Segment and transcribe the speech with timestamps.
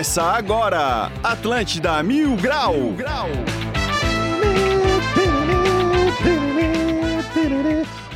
[0.00, 2.72] Começa agora, Atlântida Mil Grau.
[2.72, 3.69] Mil Grau.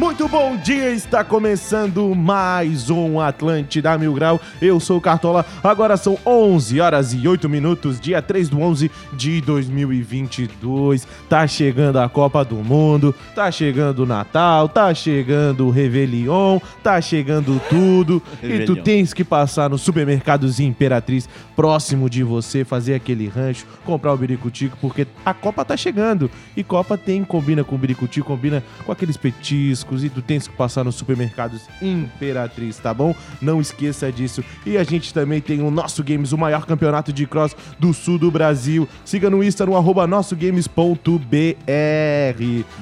[0.05, 4.39] Muito bom dia, está começando mais um Atlântida Mil Grau.
[4.61, 8.91] Eu sou o Cartola, agora são 11 horas e 8 minutos, dia 3 do 11
[9.15, 11.09] de 2022.
[11.27, 17.01] Tá chegando a Copa do Mundo, tá chegando o Natal, tá chegando o Réveillon, tá
[17.01, 18.23] chegando tudo.
[18.43, 21.27] e tu tens que passar no supermercados Imperatriz
[21.57, 26.31] próximo de você, fazer aquele rancho, comprar o biricutico, porque a Copa tá chegando.
[26.55, 30.57] E Copa tem, combina com o biricutico, combina com aqueles petiscos e tu tens que
[30.57, 33.15] passar nos supermercados Imperatriz, tá bom?
[33.41, 34.43] Não esqueça disso.
[34.65, 38.19] E a gente também tem o Nosso Games, o maior campeonato de cross do sul
[38.19, 38.89] do Brasil.
[39.05, 40.65] Siga no Insta no arroba nossogames.br.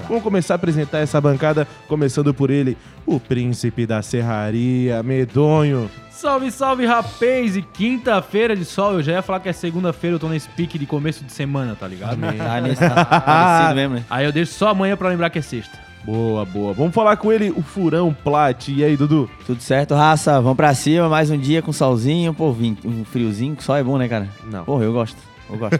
[0.08, 5.90] Vamos começar a apresentar essa bancada, começando por ele, o príncipe da serraria, Medonho.
[6.22, 7.56] Salve, salve, rapaz!
[7.56, 10.78] E quinta-feira de sol, eu já ia falar que é segunda-feira, eu tô nesse pique
[10.78, 12.20] de começo de semana, tá ligado?
[12.20, 14.04] Tá nesse tá parecido mesmo, né?
[14.08, 15.81] Aí eu deixo só amanhã pra lembrar que é sexta.
[16.04, 16.72] Boa, boa.
[16.72, 18.68] Vamos falar com ele, o Furão Plat.
[18.68, 19.30] E aí, Dudu?
[19.46, 20.40] Tudo certo, raça?
[20.40, 22.50] Vamos pra cima, mais um dia com solzinho, pô,
[22.84, 24.28] um friozinho, sol é bom, né, cara?
[24.50, 24.64] Não.
[24.64, 25.16] Porra, eu gosto,
[25.48, 25.78] eu gosto.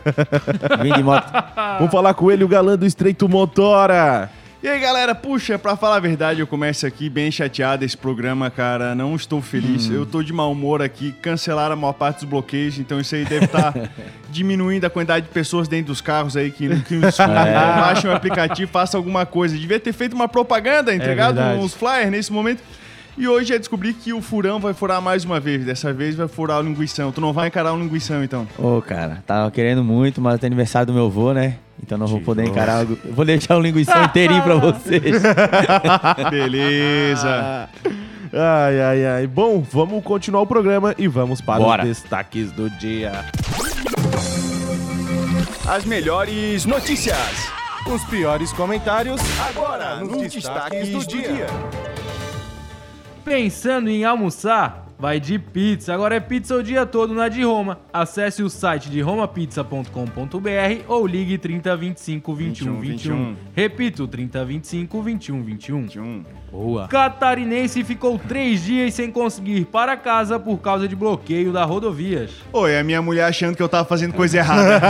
[0.81, 1.27] Vim de moto.
[1.79, 4.31] Vamos falar com ele, o galã do Estreito Motora.
[4.63, 8.49] E aí, galera, puxa, pra falar a verdade, eu começo aqui bem chateado esse programa,
[8.49, 8.95] cara.
[8.95, 9.91] Não estou feliz.
[9.91, 11.11] Eu tô de mau humor aqui.
[11.21, 13.75] Cancelaram a maior parte dos bloqueios, então isso aí deve estar
[14.31, 17.35] diminuindo a quantidade de pessoas dentro dos carros aí que, que escutam.
[17.81, 19.59] Baixem o aplicativo, façam alguma coisa.
[19.59, 21.59] Devia ter feito uma propaganda, entregado verdade.
[21.59, 22.63] uns flyers nesse momento.
[23.17, 25.65] E hoje já descobri que o furão vai furar mais uma vez.
[25.65, 27.13] Dessa vez vai furar o linguição.
[27.13, 28.49] Tu não vai encarar o linguição, então.
[28.59, 31.57] Ô, cara, tava querendo muito, mas tem aniversário do meu avô, né?
[31.83, 32.87] Então não vou poder encarar.
[32.87, 35.03] o- Eu vou deixar o linguição inteirinho pra vocês.
[36.31, 37.69] Beleza.
[38.35, 39.27] Ai, ai, ai.
[39.27, 41.83] Bom, vamos continuar o programa e vamos para Bora.
[41.83, 43.13] os destaques do dia.
[45.69, 47.19] As melhores notícias.
[47.87, 49.21] Os piores comentários
[49.51, 51.47] Agora, nos destaques do dia.
[53.25, 54.89] Pensando em almoçar?
[54.99, 55.93] Vai de pizza.
[55.93, 57.81] Agora é pizza o dia todo na de Roma.
[57.93, 63.37] Acesse o site de romapizza.com.br ou ligue 3025 21 21.
[63.55, 66.25] Repito, 3025 21 21.
[66.53, 66.87] Um.
[66.87, 72.31] Catarinense ficou três dias sem conseguir ir para casa por causa de bloqueio da rodovias.
[72.53, 74.81] Oi, a minha mulher achando que eu tava fazendo coisa errada.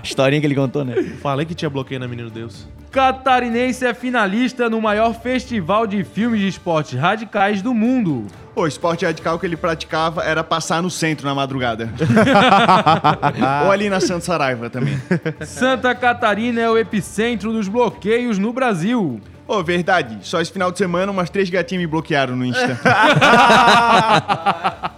[0.04, 0.94] Historinha que ele contou, né?
[1.22, 2.68] Falei que tinha bloqueio na Menino Deus.
[2.90, 8.26] Catarinense é finalista no maior festival de filmes de esportes radicais do mundo.
[8.54, 11.88] O esporte radical que ele praticava era passar no centro na madrugada.
[13.64, 14.96] Ou ali na Santa Saraiva também.
[15.44, 19.20] Santa Catarina é o epicentro dos bloqueios no Brasil.
[19.46, 22.80] Ô, verdade, só esse final de semana umas três gatinhas me bloquearam no Insta.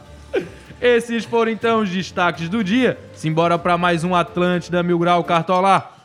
[0.81, 2.97] Esses foram então os destaques do dia.
[3.13, 5.97] Simbora para mais um Atlântida Mil Grau Cartolar.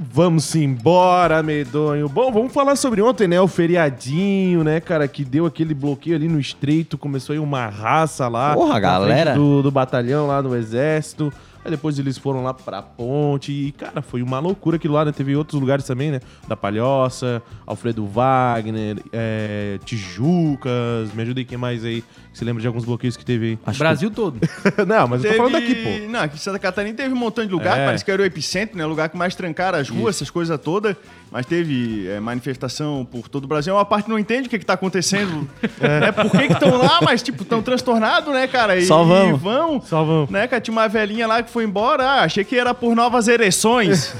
[0.00, 2.08] Vamos embora, medonho.
[2.08, 3.40] Bom, vamos falar sobre ontem, né?
[3.40, 6.96] O feriadinho, né, cara, que deu aquele bloqueio ali no estreito.
[6.96, 8.54] Começou aí uma raça lá.
[8.54, 9.34] Porra, galera.
[9.34, 11.32] Do, do batalhão lá no exército.
[11.68, 13.52] Aí depois eles foram lá pra ponte.
[13.52, 15.12] E, cara, foi uma loucura aquilo lá, né?
[15.12, 16.20] Teve outros lugares também, né?
[16.48, 21.12] Da Palhoça, Alfredo Wagner, é, Tijucas.
[21.12, 22.02] Me ajuda aí, quem mais aí?
[22.38, 23.58] Você lembra de alguns bloqueios que teve aí?
[23.66, 24.38] Acho Brasil todo.
[24.86, 26.08] Não, mas eu tô falando daqui, pô.
[26.08, 27.84] Não, aqui em Santa Catarina teve um montão de lugar, É.
[27.86, 28.86] parece que era o epicentro, né?
[28.86, 30.94] O lugar que mais trancaram as ruas, essas coisas todas.
[31.32, 33.74] Mas teve é, manifestação por todo o Brasil.
[33.74, 35.48] Uma parte não entende o que, que tá acontecendo.
[35.80, 36.12] né?
[36.12, 38.76] Por que estão lá, mas, tipo, tão transtornados, né, cara?
[38.76, 39.30] E, Só vão.
[39.30, 39.80] E vão.
[39.82, 40.28] Só vão.
[40.30, 40.60] Né, cara?
[40.60, 42.04] Tinha uma velhinha lá que foi embora.
[42.04, 44.14] Ah, achei que era por novas eleições.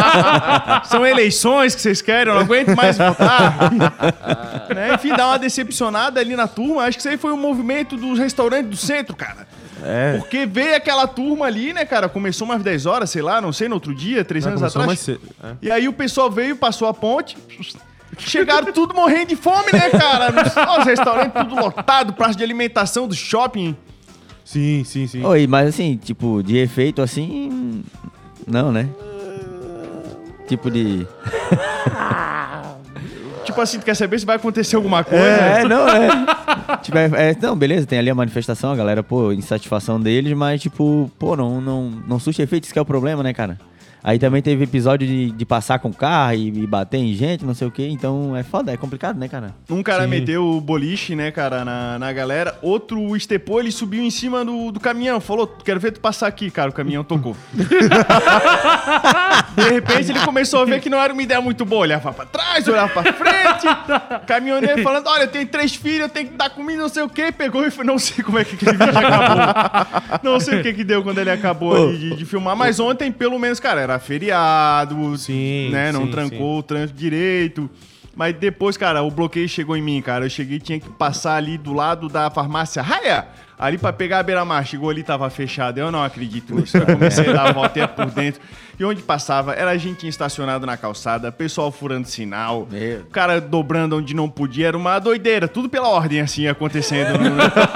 [0.90, 3.70] São eleições que vocês querem, eu não aguento mais votar.
[4.74, 4.94] né?
[4.94, 6.82] Enfim, dá uma decepcionada ali na turma.
[6.82, 9.46] Acho que isso aí foi o movimento dos restaurantes do centro, cara.
[9.82, 10.18] É.
[10.18, 12.08] Porque veio aquela turma ali, né, cara?
[12.08, 14.86] Começou umas 10 horas, sei lá, não sei, no outro dia, três anos atrás.
[14.86, 15.22] mais cedo.
[15.42, 15.54] É.
[15.62, 17.36] E aí o pessoal veio, passou a ponte.
[18.18, 20.30] Chegaram tudo morrendo de fome, né, cara?
[20.80, 23.76] Os restaurantes tudo lotado, praça de alimentação do shopping.
[24.44, 25.24] Sim, sim, sim.
[25.24, 27.82] Oi, mas assim, tipo, de efeito assim.
[28.46, 28.88] Não, né?
[30.46, 31.06] Tipo de.
[33.50, 35.24] Tipo assim, tu quer saber se vai acontecer alguma coisa?
[35.24, 36.08] É, não, é.
[36.82, 40.60] Tipo, é, é- Não, beleza, tem ali a manifestação, a galera, pô, insatisfação deles, mas,
[40.62, 43.58] tipo, pô, não, não, não surte efeito, isso que é o problema, né, cara?
[44.02, 47.54] Aí também teve episódio de, de passar com carro e, e bater em gente, não
[47.54, 47.88] sei o quê.
[47.88, 49.54] Então é foda, é complicado, né, cara?
[49.68, 50.08] Um cara Sim.
[50.08, 52.58] meteu o boliche, né, cara, na, na galera.
[52.62, 55.20] Outro estepou, ele subiu em cima do, do caminhão.
[55.20, 56.70] Falou, quero ver tu passar aqui, cara.
[56.70, 57.36] O caminhão tocou.
[59.54, 61.82] De repente ele começou a ver que não era uma ideia muito boa.
[61.82, 63.66] Olhava pra trás, olhava pra frente.
[64.26, 67.08] Caminhoneiro falando, olha, eu tenho três filhos, eu tenho que dar comida, não sei o
[67.08, 67.32] quê.
[67.32, 70.20] Pegou e foi, não sei como é que aquele vídeo acabou.
[70.22, 72.56] Não sei o que que deu quando ele acabou ali de, de filmar.
[72.56, 75.16] Mas ontem, pelo menos, cara, era feriado.
[75.18, 77.68] Sim, Né, não sim, trancou o trânsito direito.
[78.14, 80.26] Mas depois, cara, o bloqueio chegou em mim, cara.
[80.26, 83.28] Eu cheguei tinha que passar ali do lado da farmácia Raia.
[83.60, 84.64] Ali pra pegar a beira-mar.
[84.66, 85.78] Chegou ali, tava fechado.
[85.78, 86.76] Eu não acredito nisso.
[86.78, 88.40] Eu comecei a dar a volta por dentro.
[88.78, 93.02] E onde passava, era gente estacionado na calçada, pessoal furando sinal, Meu.
[93.12, 94.68] cara dobrando onde não podia.
[94.68, 95.46] Era uma doideira.
[95.46, 97.18] Tudo pela ordem, assim, acontecendo.
[97.18, 97.28] né?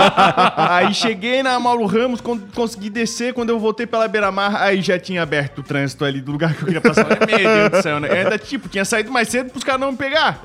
[0.57, 3.35] aí cheguei na Mauro Ramos, con- consegui descer.
[3.35, 6.63] Quando eu voltei pela beira-mar, aí já tinha aberto o trânsito ali do lugar que
[6.63, 7.07] eu queria passar.
[7.07, 8.09] Meu Deus do céu, né?
[8.11, 10.41] Ainda, tipo, tinha saído mais cedo pros caras não me pegar.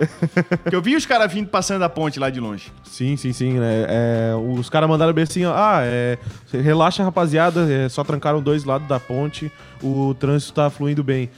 [0.61, 2.69] Porque eu vi os caras vindo passando a ponte lá de longe.
[2.83, 3.53] Sim, sim, sim.
[3.53, 3.85] né?
[3.87, 6.17] É, os caras mandaram bem assim, ó, ah, é,
[6.51, 11.29] relaxa, rapaziada, é, só trancaram dois lados da ponte, o trânsito tá fluindo bem.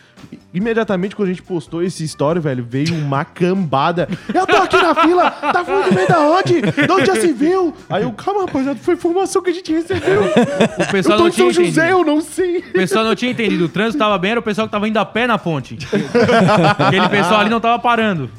[0.54, 4.08] Imediatamente, quando a gente postou esse story, velho, veio uma cambada.
[4.34, 6.62] Eu tô aqui na fila, tá fluindo bem da onde?
[6.62, 7.74] De onde já se viu?
[7.90, 10.22] Aí eu, calma, rapaziada, foi informação que a gente recebeu.
[10.22, 12.10] O Eu pessoal tô não tinha São José, entendido.
[12.10, 12.60] eu não sei.
[12.60, 13.66] O pessoal não tinha entendido.
[13.66, 15.78] O trânsito tava bem, era o pessoal que tava indo a pé na ponte.
[16.78, 18.30] Aquele pessoal ali não tava parando.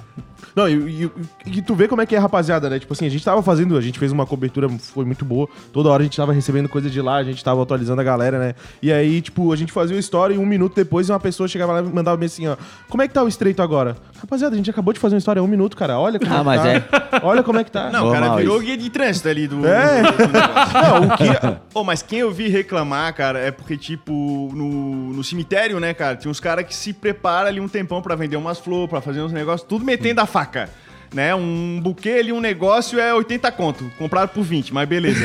[0.55, 1.11] Não, e, e-
[1.47, 2.79] e tu vê como é que é, rapaziada, né?
[2.79, 5.49] Tipo assim, a gente tava fazendo, a gente fez uma cobertura, foi muito boa.
[5.73, 8.39] Toda hora a gente tava recebendo coisa de lá, a gente tava atualizando a galera,
[8.39, 8.55] né?
[8.83, 11.73] E aí, tipo, a gente fazia uma história e um minuto depois uma pessoa chegava
[11.73, 12.57] lá e mandava bem assim, ó.
[12.89, 13.97] Como é que tá o estreito agora?
[14.21, 15.99] Rapaziada, a gente acabou de fazer uma história um minuto, cara.
[15.99, 17.21] Olha como Ah, é mas que tá.
[17.23, 17.91] Olha como é que tá.
[17.91, 18.67] Não, o cara virou isso.
[18.67, 19.67] guia de trânsito ali do.
[19.67, 20.03] É.
[20.03, 20.83] do- do negócio.
[20.83, 21.79] Não, o que.
[21.79, 26.17] Ô, mas quem eu vi reclamar, cara, é porque, tipo, no, no cemitério, né, cara,
[26.17, 29.23] tinha uns caras que se preparam ali um tempão pra vender umas flores, pra fazer
[29.23, 30.69] uns negócios, tudo metendo a faca marca.
[31.13, 35.21] Né, um buquê ali, um negócio é 80 conto, comprado por 20, mas beleza.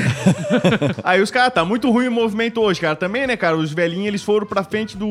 [1.02, 2.96] Aí os caras, tá muito ruim o movimento hoje, cara.
[2.96, 5.08] Também, né, cara, os velhinhos, eles foram pra frente do,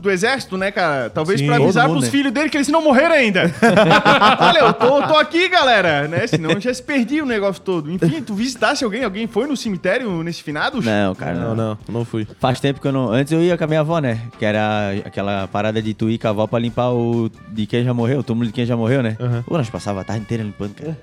[0.00, 1.10] do exército, né, cara?
[1.10, 2.10] Talvez Sim, pra avisar mundo, pros né?
[2.10, 3.42] filhos dele que eles não morreram ainda.
[4.40, 6.26] Olha, eu tô, tô aqui, galera, né?
[6.26, 7.90] Senão já se perdia o negócio todo.
[7.90, 9.04] Enfim, tu visitasse alguém?
[9.04, 10.80] Alguém foi no cemitério nesse finado?
[10.80, 12.26] Não, cara, Não, não, não fui.
[12.40, 13.10] Faz tempo que eu não.
[13.12, 14.20] Antes eu ia com a minha avó, né?
[14.38, 17.30] Que era aquela parada de tu ir com a avó pra limpar o.
[17.50, 19.16] de quem já morreu, o túmulo de quem já morreu, né?
[19.20, 19.44] Aham.
[19.46, 20.96] Pô, nós passava a tarde inteira limpando, cara.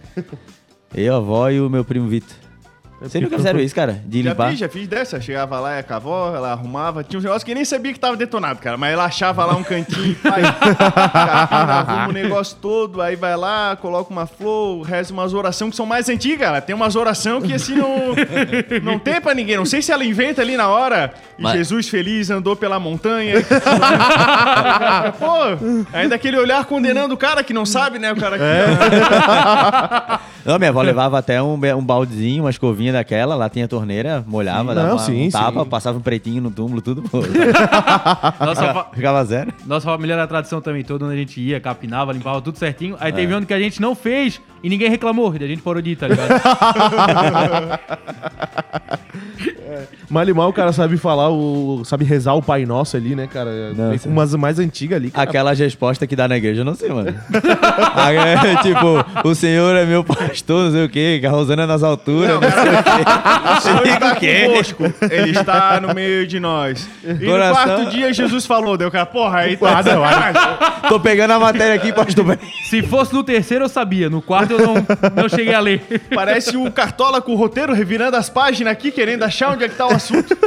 [0.96, 2.38] Eu, a avó e o meu primo Vitor.
[3.02, 4.00] Vocês nunca fizeram isso, cara?
[4.06, 4.50] De Já limpar?
[4.52, 5.20] fiz, já fiz dessa.
[5.20, 7.04] Chegava lá, ia com a avó, ela arrumava.
[7.04, 8.78] Tinha uns negócios que nem sabia que tava detonado, cara.
[8.78, 14.12] Mas ela achava lá um cantinho, pai, arruma o negócio todo, aí vai lá, coloca
[14.12, 17.76] uma flor, reza umas orações que são mais antigas, ela tem umas orações que assim
[17.76, 18.14] não,
[18.84, 19.58] não tem pra ninguém.
[19.58, 21.12] Não sei se ela inventa ali na hora.
[21.40, 23.38] Mas- Jesus feliz andou pela montanha.
[25.18, 28.12] Pô, ainda aquele olhar condenando o cara que não sabe, né?
[28.12, 28.44] O cara que.
[30.46, 34.74] Não, minha avó levava até um, um baldezinho, uma escovinha daquela, lá tinha torneira, molhava,
[34.74, 35.70] Não, dava sim, um tapa, sim.
[35.70, 37.20] passava um pretinho no túmulo, tudo, pô.
[38.46, 39.52] Nossa, fa- Ficava zero.
[39.66, 40.84] nossa família era tradição também.
[40.84, 42.96] Toda onde a gente ia, capinava, limpava tudo certinho.
[43.00, 43.16] Aí É.
[43.16, 45.32] teve um ano que a gente não fez e ninguém reclamou.
[45.32, 46.30] A gente parou de ir, tá ligado?
[50.10, 53.28] Mal e mal o cara sabe falar, o, sabe rezar o Pai Nosso ali, né,
[53.28, 53.74] cara?
[53.74, 55.10] Não, com umas mais antigas ali.
[55.10, 55.30] Cara.
[55.30, 57.14] Aquelas respostas que dá na igreja, eu não sei, mano.
[58.12, 61.66] É, tipo, o senhor é meu pastor, não sei o quê, que a Rosana é
[61.66, 62.30] nas alturas.
[62.30, 62.81] Não, não sei
[63.62, 64.84] Senhor está conosco.
[65.10, 66.88] Ele está no meio de nós.
[67.04, 68.78] E Coração- no quarto dia, Jesus falou.
[68.78, 69.78] Deu cara, porra, aí tá.
[69.80, 70.34] Ah, não, aí-
[70.90, 72.38] Tô pegando a matéria aqui, pastor.
[72.70, 74.10] Se fosse no terceiro, eu sabia.
[74.10, 74.74] No quarto, eu não,
[75.16, 75.82] não cheguei a ler.
[76.14, 79.76] Parece o Cartola com o roteiro revirando as páginas aqui, querendo achar onde é que
[79.76, 80.38] tá o assunto.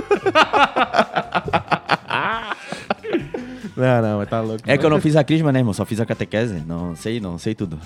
[3.76, 4.62] Não, não, mas tá louco.
[4.66, 5.74] É que eu não fiz a crisma, né, irmão?
[5.74, 6.62] Só fiz a catequese.
[6.66, 7.78] Não sei, não sei tudo.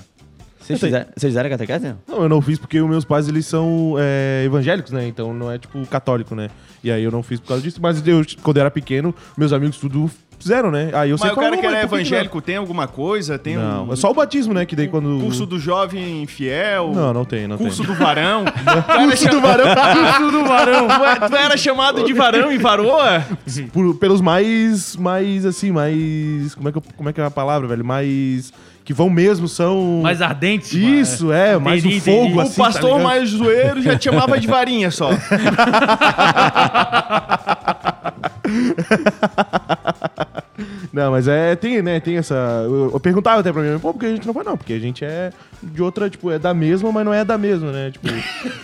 [0.69, 1.95] Vocês fizeram, vocês fizeram catequese?
[2.09, 2.23] não?
[2.23, 5.07] Eu não fiz porque os meus pais, eles são é, evangélicos, né?
[5.07, 6.49] Então não é, tipo, católico, né?
[6.85, 7.79] E aí eu não fiz por causa disso.
[7.83, 10.91] Mas eu, quando eu era pequeno, meus amigos tudo fizeram, né?
[10.93, 13.37] Aí eu Mas o cara que "Não, era evangélico tem alguma coisa?
[13.37, 14.65] Tem Não, um é só o batismo, né?
[14.65, 15.19] Que daí quando...
[15.21, 16.93] curso do jovem fiel?
[16.95, 17.87] Não, não tem, não Curso tem.
[17.93, 18.45] do varão?
[18.45, 19.67] curso do varão?
[19.75, 20.87] curso do varão.
[20.87, 23.25] Tu, é- tu era chamado de varão em varoa?
[23.73, 26.55] Por- pelos mais, mais, assim, mais...
[26.55, 27.85] Como é, que, eu- como é que é a palavra, velho?
[27.85, 28.53] Mais...
[28.89, 30.01] Que vão mesmo, são...
[30.03, 30.99] Mais ardente.
[30.99, 32.39] Isso, é, mais o Entendi, fogo, entendi.
[32.39, 33.03] O assim, tá pastor ligado?
[33.03, 35.11] mais zoeiro já te chamava de varinha só.
[40.93, 42.35] Não, mas é, tem, né, tem essa...
[42.65, 44.45] Eu, eu perguntava até pra mim, pô, por que a gente não vai?
[44.45, 47.37] Não, porque a gente é de outra, tipo, é da mesma, mas não é da
[47.37, 47.91] mesma, né?
[47.91, 48.09] Tipo,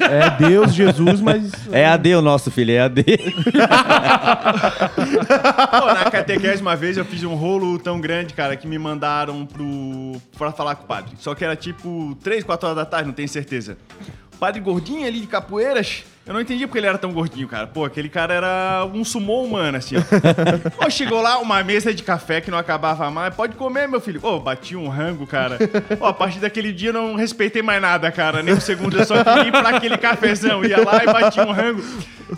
[0.00, 1.52] é Deus, Jesus, mas...
[1.72, 3.04] É AD o nosso filho, é AD.
[5.70, 9.46] Pô, na catequese uma vez eu fiz um rolo tão grande, cara, que me mandaram
[9.46, 11.12] pro pra falar com o padre.
[11.18, 13.76] Só que era tipo 3, 4 horas da tarde, não tenho certeza.
[14.34, 17.66] O padre gordinho ali de capoeiras, eu não entendi porque ele era tão gordinho, cara.
[17.66, 20.00] Pô, aquele cara era um sumô humano, assim, ó.
[20.82, 23.34] Pô, chegou lá uma mesa de café que não acabava mais.
[23.34, 24.20] Pode comer, meu filho.
[24.20, 25.58] Pô, bati um rango, cara.
[25.98, 28.42] Pô, a partir daquele dia eu não respeitei mais nada, cara.
[28.42, 30.64] Nem um segundo, eu só queria ir pra aquele cafezão.
[30.64, 31.82] Ia lá e bati um rango.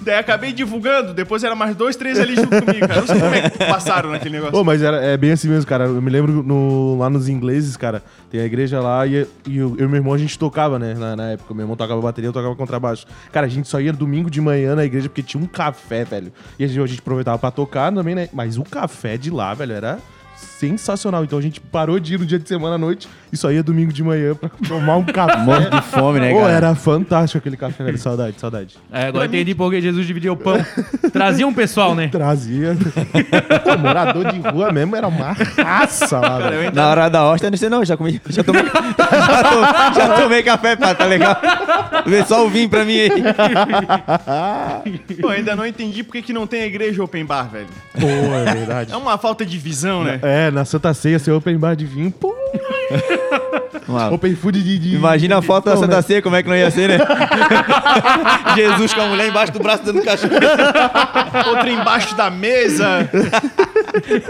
[0.02, 3.00] Daí acabei divulgando, depois era mais dois, três ali junto comigo, cara.
[3.00, 4.52] Não sei como é que passaram naquele negócio.
[4.52, 5.84] Pô, mas era, é bem assim mesmo, cara.
[5.84, 9.76] Eu me lembro no- lá nos ingleses, cara, tem a igreja lá e, e eu,
[9.78, 10.94] eu e meu irmão a gente tocava, né?
[10.94, 11.54] Na, na época.
[11.54, 13.06] Meu irmão tocava bateria, eu tocava contrabaixo.
[13.32, 16.32] Cara, a gente só ia domingo de manhã na igreja porque tinha um café, velho.
[16.58, 18.28] E a gente, a gente aproveitava pra tocar também, né?
[18.32, 19.98] Mas o café de lá, velho, era
[20.36, 21.24] sensacional.
[21.24, 23.62] Então a gente parou de ir no dia de semana à noite e só ia
[23.62, 25.36] domingo de manhã pra tomar um café.
[25.38, 26.52] Morto de fome, né, Pô, cara?
[26.52, 27.98] era fantástico aquele café, velho.
[27.98, 28.76] Saudade, saudade.
[28.92, 30.56] É, agora eu entendi por que Jesus dividia o pão.
[31.12, 32.08] Trazia um pessoal, né?
[32.08, 32.76] Trazia.
[33.64, 36.74] Pô, morador de rua mesmo era uma raça lá, velho.
[36.74, 40.08] Na hora da hóstia, eu não sei não, já comi, já tomei, já, to- já
[40.20, 41.36] tomei café, pá, tá legal?
[42.06, 43.10] Vê só o vinho pra mim aí.
[45.20, 47.66] Pô, ainda não entendi por que que não tem a igreja open bar, velho.
[47.98, 48.92] Pô, é verdade.
[48.92, 50.18] É uma falta de visão, né?
[50.22, 52.34] É, na Santa Ceia, seu open bar de vinho, pô.
[54.12, 54.78] Open food de.
[54.78, 56.02] de Imagina a foto da Santa?
[56.02, 56.98] Ceia, como é que não ia ser, né?
[58.56, 60.32] Jesus com a mulher embaixo do braço dando cachorro,
[61.48, 63.08] Outro embaixo da mesa.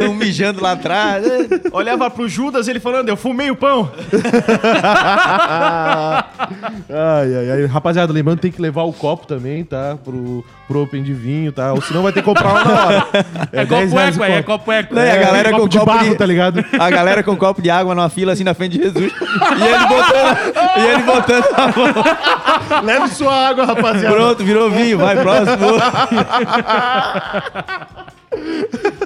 [0.08, 1.24] Um mijando lá atrás.
[1.72, 3.90] Olhava pro Judas, ele falando, eu fumei o pão.
[6.88, 7.66] Ai, ai, ai.
[7.66, 9.96] Rapaziada, lembrando, tem que levar o copo também, tá?
[10.04, 11.72] Pro, pro Open de vinho, tá?
[11.72, 13.06] Ou senão vai ter que comprar lá na hora.
[13.52, 14.94] É, 10 copo o eco, é copo eco.
[14.94, 16.64] Não, e a galera copo com de copo barro, de- tá ligado?
[16.78, 19.12] A galera com um copo de água numa fila assim na frente de Jesus.
[19.12, 20.38] E ele botando,
[20.76, 22.82] e ele botando a mão.
[22.84, 24.14] Leve sua água, rapaziada.
[24.14, 25.66] Pronto, virou vinho, vai próximo.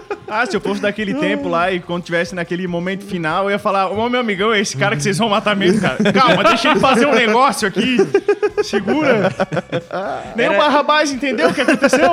[0.30, 3.58] Ah, se eu fosse daquele tempo lá e quando tivesse naquele momento final, eu ia
[3.58, 5.96] falar, ô meu amigão, é esse cara que vocês vão matar mesmo, cara.
[6.12, 7.96] Calma, deixa ele fazer um negócio aqui.
[8.62, 9.32] Segura.
[10.36, 12.12] Nem o Barrabás entendeu o que aconteceu.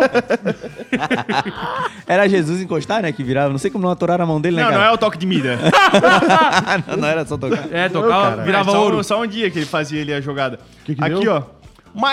[2.07, 3.11] Era Jesus encostar, né?
[3.11, 3.49] Que virava.
[3.51, 4.91] Não sei como não atoraram a mão dele, né, Não, não cara?
[4.91, 5.57] é o toque de mida.
[6.87, 7.65] não, não era só tocar.
[7.71, 8.43] É, tocava, cara.
[8.43, 9.03] virava É, só, ouro.
[9.03, 10.59] Só um dia que ele fazia ali a jogada.
[10.85, 11.33] Que que Aqui, deu?
[11.33, 11.43] ó.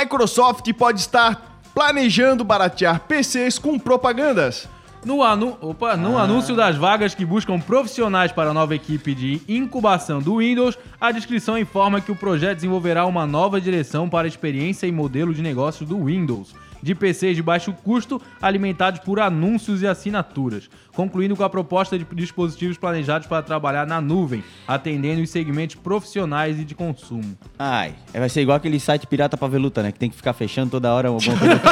[0.01, 4.69] Microsoft pode estar planejando baratear PCs com propagandas.
[5.05, 5.59] No, anu...
[5.61, 10.39] Opa, no anúncio das vagas que buscam profissionais para a nova equipe de incubação do
[10.39, 14.93] Windows, a descrição informa que o projeto desenvolverá uma nova direção para a experiência e
[14.93, 20.71] modelo de negócio do Windows, de PCs de baixo custo alimentados por anúncios e assinaturas,
[20.95, 26.59] concluindo com a proposta de dispositivos planejados para trabalhar na nuvem, atendendo os segmentos profissionais
[26.59, 27.37] e de consumo.
[27.59, 29.93] Ai, vai ser igual aquele site pirata pra veluta, né?
[29.93, 31.61] Que tem que ficar fechando toda hora alguma coisa.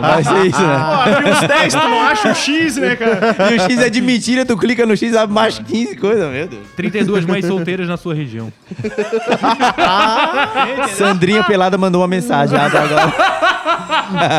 [0.00, 0.74] Vai ser isso, né?
[0.76, 3.36] abriu uns 10, tu não acha o X, né, cara?
[3.52, 6.48] E o X é de mentira, tu clica no X, abre mais 15 coisas, meu
[6.48, 6.62] Deus.
[6.76, 8.52] 32 mães solteiras na sua região.
[10.96, 12.56] Sandrinha Pelada mandou uma mensagem.
[12.58, 13.12] Agora.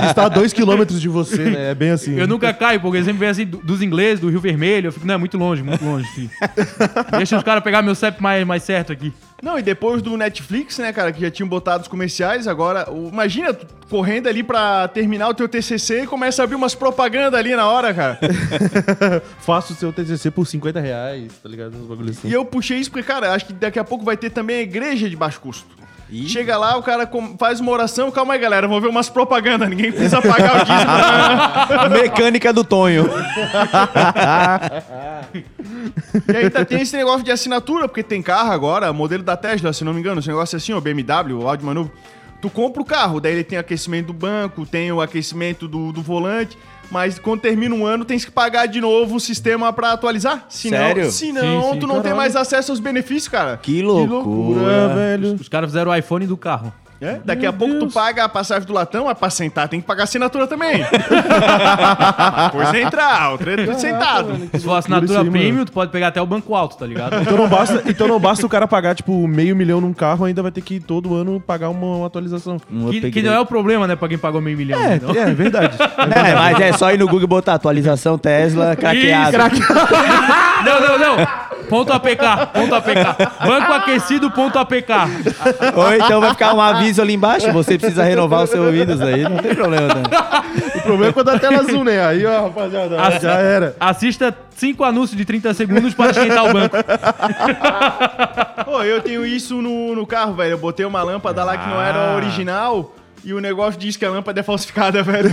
[0.07, 1.71] Está a dois quilômetros de você, né?
[1.71, 2.15] É bem assim.
[2.17, 4.87] Eu nunca caio, porque sempre vem assim do- dos ingleses, do Rio Vermelho.
[4.87, 6.29] Eu fico, não, é muito longe, muito longe, filho.
[7.17, 9.13] Deixa os caras pegar meu CEP mais, mais certo aqui.
[9.41, 13.09] Não, e depois do Netflix, né, cara, que já tinham botado os comerciais, agora, o-
[13.09, 17.37] imagina tu correndo ali pra terminar o teu TCC e começa a abrir umas propagandas
[17.37, 18.19] ali na hora, cara.
[19.39, 21.75] Faço o seu TCC por 50 reais, tá ligado?
[21.77, 22.29] Uns bagulho assim.
[22.29, 24.61] E eu puxei isso porque, cara, acho que daqui a pouco vai ter também a
[24.61, 25.67] igreja de baixo custo.
[26.27, 29.91] Chega lá, o cara faz uma oração, calma aí, galera, vou ver umas propagandas, ninguém
[29.91, 30.91] precisa pagar o dízimo.
[32.03, 33.09] Mecânica do Tonho.
[36.31, 39.83] e ainda tem esse negócio de assinatura, porque tem carro agora, modelo da Tesla, se
[39.83, 41.91] não me engano, esse negócio é assim, o BMW, o Audi Manu.
[42.39, 46.01] Tu compra o carro, daí ele tem aquecimento do banco, tem o aquecimento do, do
[46.01, 46.57] volante,
[46.91, 50.45] mas quando termina um ano, tens que pagar de novo o sistema pra atualizar.
[50.49, 51.11] Senão, Sério?
[51.11, 52.17] Senão, Sim, sim, tu não tem caralho.
[52.17, 53.57] mais acesso aos benefícios, cara.
[53.57, 54.89] Que loucura.
[54.93, 55.33] velho.
[55.35, 56.73] Os caras fizeram o iPhone do carro.
[57.03, 57.19] É?
[57.25, 60.03] Daqui a pouco tu paga a passagem do latão, mas pra sentar tem que pagar
[60.03, 60.83] a assinatura também.
[62.51, 64.49] Por central, treino sentado.
[64.53, 65.31] Se for assinatura aí, mano.
[65.31, 67.21] premium, tu pode pegar até o banco alto, tá ligado?
[67.21, 70.41] Então não, basta, então não basta o cara pagar, tipo, meio milhão num carro, ainda
[70.41, 72.57] vai ter que todo ano pagar uma, uma atualização.
[72.71, 74.79] Um que, que não é o problema, né, pra quem pagou meio milhão.
[74.79, 75.11] É, então.
[75.13, 75.77] é verdade.
[76.13, 79.37] É, mas é só ir no Google e botar atualização Tesla craqueado.
[80.63, 81.27] Não, não, não.
[81.73, 83.47] Ponto APK, ponto APK.
[83.47, 84.91] Banco aquecido, ponto APK.
[85.75, 89.23] Ou então vai ficar um aviso ali embaixo, você precisa renovar o seu Windows aí,
[89.23, 89.87] não tem problema.
[89.87, 90.03] Né?
[90.75, 92.05] O problema é quando a tela azul, né?
[92.05, 93.75] Aí, ó, rapaziada, Assi- já era.
[93.79, 96.75] Assista cinco anúncios de 30 segundos para esquentar o banco.
[98.65, 100.51] Pô, eu tenho isso no, no carro, velho.
[100.51, 102.15] Eu botei uma lâmpada lá que não era Ah.
[102.15, 102.93] original.
[103.25, 105.31] E o negócio diz que a lâmpada é falsificada, velho.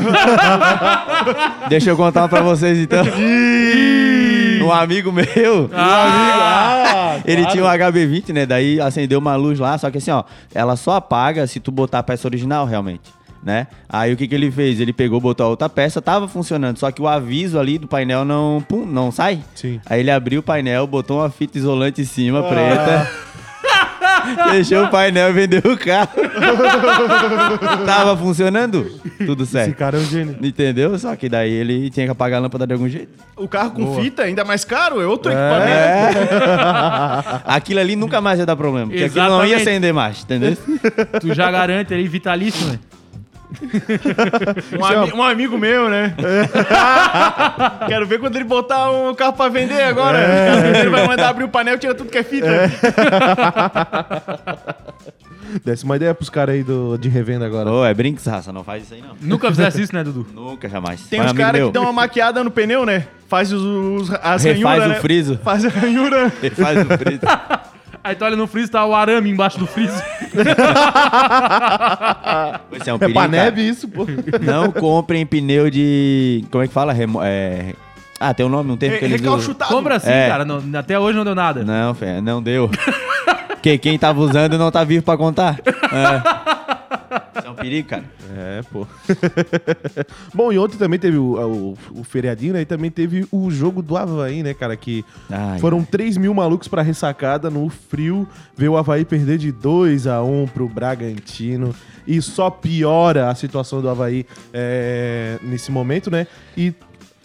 [1.69, 3.05] Deixa eu contar pra vocês então.
[4.65, 8.47] Um amigo meu, Ah, ele tinha um HB20, né?
[8.47, 10.25] Daí acendeu uma luz lá, só que assim, ó,
[10.55, 13.11] ela só apaga se tu botar a peça original realmente.
[13.43, 13.69] Né?
[13.89, 14.81] Aí o que, que ele fez?
[14.81, 18.23] Ele pegou, botou a outra peça, tava funcionando, só que o aviso ali do painel
[18.23, 19.43] não, pum, não sai.
[19.55, 19.81] Sim.
[19.87, 23.11] Aí ele abriu o painel, botou uma fita isolante em cima, preta.
[24.53, 26.11] Deixou o painel e vendeu o carro.
[27.87, 28.91] Tava funcionando?
[29.25, 29.75] Tudo Esse certo.
[29.77, 30.37] cara é um gênio.
[30.43, 30.99] Entendeu?
[30.99, 33.13] Só que daí ele tinha que apagar a lâmpada de algum jeito.
[33.37, 36.19] O carro com fita, ainda mais caro, é outro equipamento.
[37.47, 38.89] Aquilo ali nunca mais ia dar problema.
[38.89, 40.57] Porque aquilo não ia acender mais, entendeu?
[41.21, 42.79] Tu já garante aí, vitalício, né?
[44.79, 46.15] Um, ami- um amigo meu, né?
[47.89, 50.19] Quero ver quando ele botar um carro pra vender agora.
[50.79, 52.47] Ele vai mandar abrir o painel e tira tudo que é fita.
[55.65, 57.71] Desce uma ideia pros caras aí do, de revenda agora.
[57.73, 59.17] Ô, é brinks, raça, não faz isso aí não.
[59.21, 60.25] Nunca fizesse isso, né, Dudu?
[60.33, 61.01] Nunca, jamais.
[61.09, 63.07] Tem um uns caras que dão uma maquiada no pneu, né?
[63.29, 64.95] Faz os, os, as Refaz ranhuras, o né?
[65.01, 65.41] friso.
[65.43, 66.33] Faz a ranhura.
[66.43, 67.21] Ele faz o friso.
[68.03, 70.03] Aí tu olha no freezer, tá o arame embaixo do freezer.
[72.73, 73.45] Esse é um É perigo, pra cara.
[73.45, 74.07] neve isso, pô.
[74.41, 76.45] Não comprem pneu de...
[76.51, 76.93] Como é que fala?
[76.93, 77.21] Remo...
[77.23, 77.75] É...
[78.19, 79.33] Ah, tem um nome, um termo que Re- eles usam.
[79.33, 79.75] Recalchutado.
[79.75, 80.29] Compra assim, É.
[80.29, 80.45] cara.
[80.45, 81.65] não- até hoje não deu nada.
[81.65, 82.71] Não, fé, não deu.
[83.49, 85.59] Porque quem tava usando não tá vivo pra contar.
[85.65, 87.39] É.
[87.39, 88.05] Isso é um perigo, cara.
[88.37, 88.87] É, pô.
[90.33, 92.61] Bom, e ontem também teve o, o, o feriadinho, né?
[92.61, 94.77] E também teve o jogo do Havaí, né, cara?
[94.77, 98.29] Que Ai, foram 3 mil malucos pra ressacada no frio.
[98.57, 101.75] Ver o Havaí perder de 2 a 1 pro Bragantino.
[102.07, 106.27] E só piora a situação do Havaí é, nesse momento, né?
[106.57, 106.73] E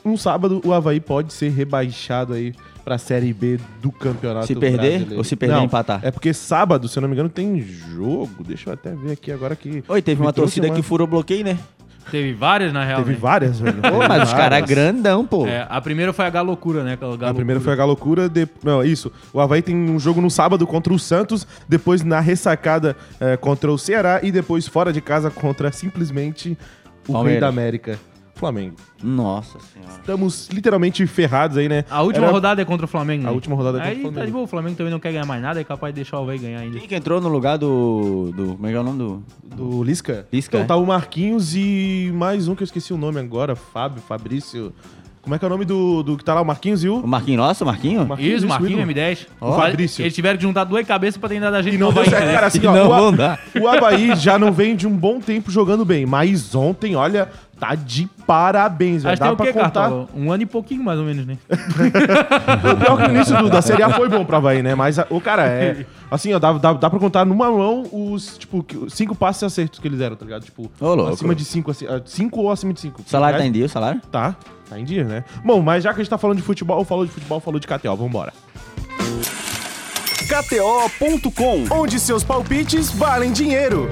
[0.03, 2.53] no sábado o Havaí pode ser rebaixado aí
[2.85, 5.17] pra Série B do Campeonato Se perder Brasileiro.
[5.17, 5.99] ou se perder, Não, empatar?
[6.03, 8.43] É porque sábado, se eu não me engano, tem jogo.
[8.47, 9.83] Deixa eu até ver aqui agora que...
[9.87, 11.57] Oi, teve uma torcida uma- que furou bloqueio, né?
[12.11, 12.99] Teve várias, na real.
[12.99, 13.17] Teve né?
[13.19, 13.81] várias, velho.
[13.81, 14.69] Pô, mas os caras várias.
[14.69, 15.47] grandão, pô.
[15.47, 16.93] É, a primeira foi a Galocura, né?
[16.93, 17.59] aquela A primeira Galocura.
[17.61, 18.47] foi a Galocura, de...
[18.63, 19.11] não, isso.
[19.33, 23.71] O Havaí tem um jogo no sábado contra o Santos, depois na ressacada eh, contra
[23.71, 26.49] o Ceará e depois fora de casa contra simplesmente
[27.07, 27.41] o Rei Palmeiras.
[27.41, 27.99] da América,
[28.35, 28.75] Flamengo.
[29.01, 29.93] Nossa senhora.
[29.99, 31.85] Estamos literalmente ferrados aí, né?
[31.89, 33.23] A última Era- rodada é contra o Flamengo.
[33.23, 33.29] né?
[33.29, 34.19] A última rodada é contra Aí o Flamengo.
[34.19, 36.19] tá de boa, o Flamengo também não quer ganhar mais nada, é capaz de deixar
[36.19, 36.77] o Havaí ganhar ainda.
[36.79, 38.31] Quem que entrou no lugar do.
[38.35, 39.23] do como é que é o nome do.
[39.55, 40.27] Do Lisca?
[40.31, 40.67] Lisca, Então é?
[40.67, 44.73] tá o Marquinhos e mais um que eu esqueci o nome agora, Fábio, Fabrício.
[45.21, 46.41] Como é que é o nome do, do que tá lá?
[46.41, 46.97] O Marquinhos e o...
[46.99, 48.07] O Marquinhos Nossa, o Marquinhos?
[48.07, 48.93] Marquinhos, Isso, Marquinhos ídolo.
[48.93, 49.27] M10.
[49.41, 50.03] O Fabrício.
[50.03, 52.11] Eles tiveram que juntar duas cabeças pra tentar dar gente E não no deu Havaí,
[52.13, 52.33] certo, né?
[52.33, 52.45] cara.
[52.45, 55.83] Assim, ó, não o, A- o Havaí já não vem de um bom tempo jogando
[55.83, 57.27] bem, mas ontem, olha,
[57.59, 59.13] tá de parabéns, velho.
[59.13, 59.71] Acho que tem Dá o pra quê, contar.
[59.71, 60.07] Cartola?
[60.15, 61.37] Um ano e pouquinho, mais ou menos, né?
[62.73, 64.75] O pior que o início do- da Série A foi bom pra Havaí, né?
[64.75, 65.85] Mas, o cara, é...
[66.11, 69.87] Assim, ó, dá, dá, dá pra contar numa mão os, tipo, cinco passes acertos que
[69.87, 70.43] eles deram, tá ligado?
[70.43, 71.07] Tipo, louco.
[71.13, 73.01] acima de cinco, assim, ah, cinco ou acima de cinco.
[73.05, 73.99] O salário tá em dia, o salário?
[74.11, 74.35] Tá,
[74.69, 75.23] tá em dia, né?
[75.43, 77.67] Bom, mas já que a gente tá falando de futebol, falou de futebol, falou de
[77.67, 78.31] KTO, vambora.
[80.27, 81.65] KTO.com.
[81.71, 83.89] onde seus palpites valem dinheiro.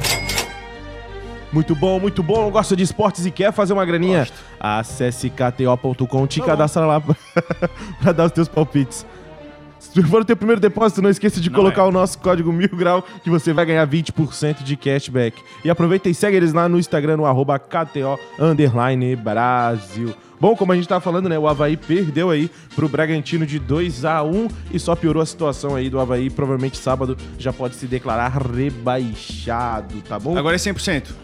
[1.54, 2.50] Muito bom, muito bom.
[2.50, 4.28] Gosta de esportes e quer fazer uma graninha?
[4.60, 7.16] Acesse kto.com, te cadastra lá pra,
[8.02, 9.06] pra dar os teus palpites.
[9.78, 13.04] Se for o teu primeiro depósito, não esqueça de colocar o nosso código mil grau
[13.24, 15.40] que você vai ganhar 20% de cashback.
[15.64, 18.18] E aproveita e segue eles lá no Instagram, no arroba KTO
[19.22, 20.16] Brasil.
[20.40, 21.38] Bom, como a gente tá falando, né?
[21.38, 25.76] O Havaí perdeu aí pro Bragantino de 2 a 1 e só piorou a situação
[25.76, 26.30] aí do Havaí.
[26.30, 30.36] Provavelmente sábado já pode se declarar rebaixado, tá bom?
[30.36, 31.23] Agora é 100%.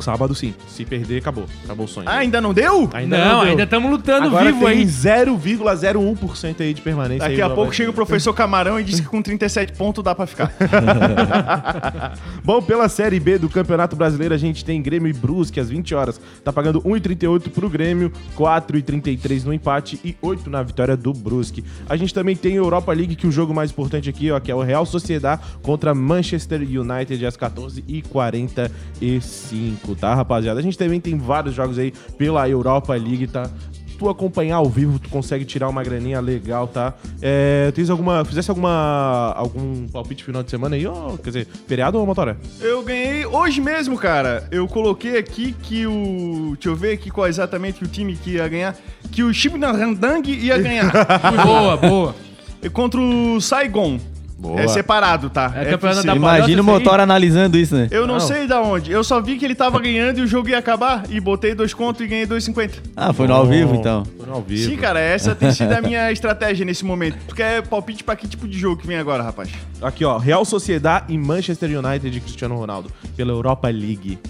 [0.00, 0.54] Sábado sim.
[0.66, 1.46] Se perder, acabou.
[1.64, 2.08] Acabou o sonho.
[2.08, 2.88] Ah, ainda não deu?
[2.92, 3.50] Ainda não, deu.
[3.50, 4.84] ainda estamos lutando Agora vivo tem aí.
[4.84, 7.28] 0,01% aí de permanência.
[7.28, 10.14] Daqui aí a pouco chega o professor Camarão e diz que com 37 pontos dá
[10.14, 10.52] pra ficar.
[12.44, 15.94] Bom, pela Série B do Campeonato Brasileiro, a gente tem Grêmio e Brusque às 20
[15.94, 16.20] horas.
[16.44, 21.64] Tá pagando 1,38 pro Grêmio, 4,33 no empate e 8 na vitória do Brusque.
[21.88, 24.54] A gente também tem Europa League, que o jogo mais importante aqui, ó, que é
[24.54, 30.60] o Real Sociedad contra Manchester United às 14h45, tá, rapaziada?
[30.60, 33.50] A gente também tem vários jogos aí pela Europa League, tá?
[33.98, 36.94] tu acompanhar ao vivo, tu consegue tirar uma graninha legal, tá?
[37.20, 38.24] É, tens alguma.
[38.24, 39.34] Fizesse alguma.
[39.36, 40.86] algum palpite final de semana aí?
[40.86, 42.38] Ou, quer dizer, feriado ou motora?
[42.60, 44.46] Eu ganhei hoje mesmo, cara.
[44.50, 46.52] Eu coloquei aqui que o.
[46.54, 48.76] Deixa eu ver aqui qual exatamente o time que ia ganhar.
[49.10, 50.92] Que o Chibna Randang ia ganhar.
[51.44, 52.14] boa, boa.
[52.62, 53.98] E contra o Saigon.
[54.38, 54.60] Boa.
[54.60, 55.52] É separado, tá?
[55.56, 56.06] É campeonato FC.
[56.06, 57.88] da Imagina o Palhoça, motor analisando isso, né?
[57.90, 58.20] Eu não, Não.
[58.20, 58.92] sei da onde.
[58.92, 61.02] Eu só vi que ele tava ganhando e o jogo ia acabar.
[61.10, 62.74] E botei dois contos e ganhei 2,50.
[62.96, 64.04] Ah, foi no ao vivo, então.
[64.16, 64.70] Foi no ao vivo.
[64.70, 67.16] Sim, cara, essa tem sido a minha estratégia nesse momento.
[67.26, 69.48] Tu quer palpite pra que tipo de jogo que vem agora, rapaz?
[69.82, 70.18] Aqui, ó.
[70.18, 72.92] Real Sociedade e Manchester United de Cristiano Ronaldo.
[73.16, 74.20] Pela Europa League.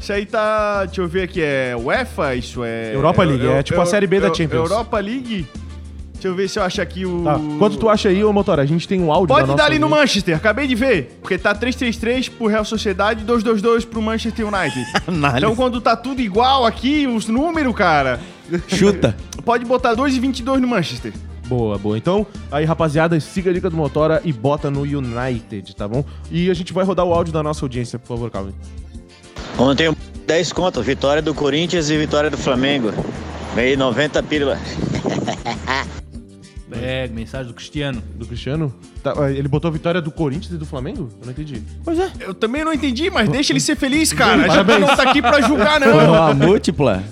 [0.00, 0.86] Isso aí tá.
[0.86, 2.34] Deixa eu ver aqui, é UEFA?
[2.36, 2.94] Isso é.
[2.94, 4.70] Europa League, é tipo a Série B da Champions.
[4.70, 5.46] Europa League?
[6.18, 7.22] Deixa eu ver se eu acho aqui o.
[7.22, 7.38] Tá.
[7.60, 8.62] Quanto tu acha aí, ô Motora?
[8.62, 9.88] A gente tem um áudio Pode da dar nossa ali no.
[9.88, 11.16] Manchester, acabei de ver.
[11.20, 14.84] Porque tá 3-3-3 pro Real Sociedade e 2-2-2 pro Manchester United.
[15.38, 18.18] então quando tá tudo igual aqui, os números, cara,
[18.66, 19.16] Chuta.
[19.44, 21.12] pode botar 2,22 no Manchester.
[21.46, 21.96] Boa, boa.
[21.96, 26.04] Então, aí, rapaziada, siga a dica do Motora e bota no United, tá bom?
[26.30, 28.52] E a gente vai rodar o áudio da nossa audiência, por favor, Calvin.
[29.56, 32.92] Ontem 10 conto, vitória do Corinthians e vitória do Flamengo.
[33.54, 34.58] Ganhei 90 pílulas.
[36.82, 38.02] É, mensagem do Cristiano.
[38.16, 38.74] Do Cristiano?
[39.02, 41.08] Tá, ele botou a vitória do Corinthians e do Flamengo?
[41.20, 41.62] Eu não entendi.
[41.84, 42.10] Pois é.
[42.20, 44.42] Eu também não entendi, mas deixa ele ser feliz, cara.
[44.42, 44.80] Já Parabéns.
[44.80, 46.08] não tá aqui pra julgar, Foi não.
[46.12, 47.02] uma múltipla.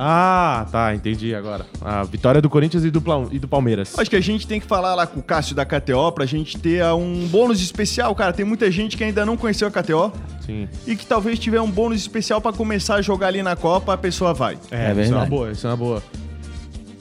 [0.00, 1.66] Ah, tá, entendi agora.
[1.80, 3.98] A vitória do Corinthians e do, e do Palmeiras.
[3.98, 6.56] Acho que a gente tem que falar lá com o Cássio da KTO pra gente
[6.56, 8.32] ter um bônus especial, cara.
[8.32, 10.12] Tem muita gente que ainda não conheceu a KTO
[10.46, 10.68] Sim.
[10.86, 13.96] e que talvez tiver um bônus especial pra começar a jogar ali na Copa, a
[13.98, 14.56] pessoa vai.
[14.70, 15.30] É, É isso é uma verdade.
[15.30, 16.02] boa, isso é uma boa.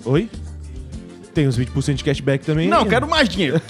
[0.05, 0.29] Oi?
[1.37, 2.67] Tem os 20% de cashback também.
[2.67, 3.61] Não, quero mais dinheiro.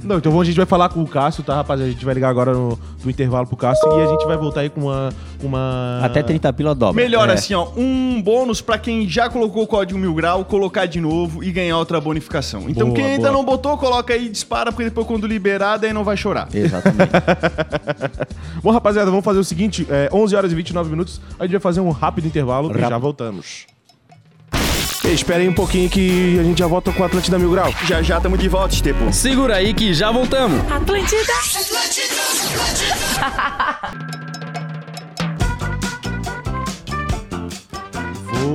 [0.00, 1.90] Não, então a gente vai falar com o Cássio, tá, rapaziada?
[1.90, 4.60] A gente vai ligar agora no, no intervalo pro Cássio e a gente vai voltar
[4.60, 5.12] aí com uma.
[5.40, 5.98] Com uma...
[6.04, 7.02] Até 30 pila dobra.
[7.02, 7.32] Melhor É.
[7.32, 11.42] assim, ó, um bônus pra quem já colocou o código mil grau, colocar de novo
[11.42, 12.70] e ganhar outra bonificação.
[12.70, 13.32] Então Boa, quem ainda boa.
[13.32, 16.46] não botou, coloca aí e dispara, porque depois quando liberar, daí não vai chorar.
[16.54, 17.10] Exatamente.
[18.62, 21.20] Bom, rapaziada, vamos fazer o seguinte: é, 11 horas e 29 minutos.
[21.40, 22.88] A gente vai fazer um rápido intervalo e Rápido.
[22.88, 23.73] já voltamos.
[25.04, 27.72] Ei, espera aí um pouquinho que a gente já volta com o Atlântida Mil Grau.
[27.86, 29.12] Já já tamo de volta, Estepo.
[29.12, 30.60] Segura aí que já voltamos.
[30.72, 31.32] Atlântida.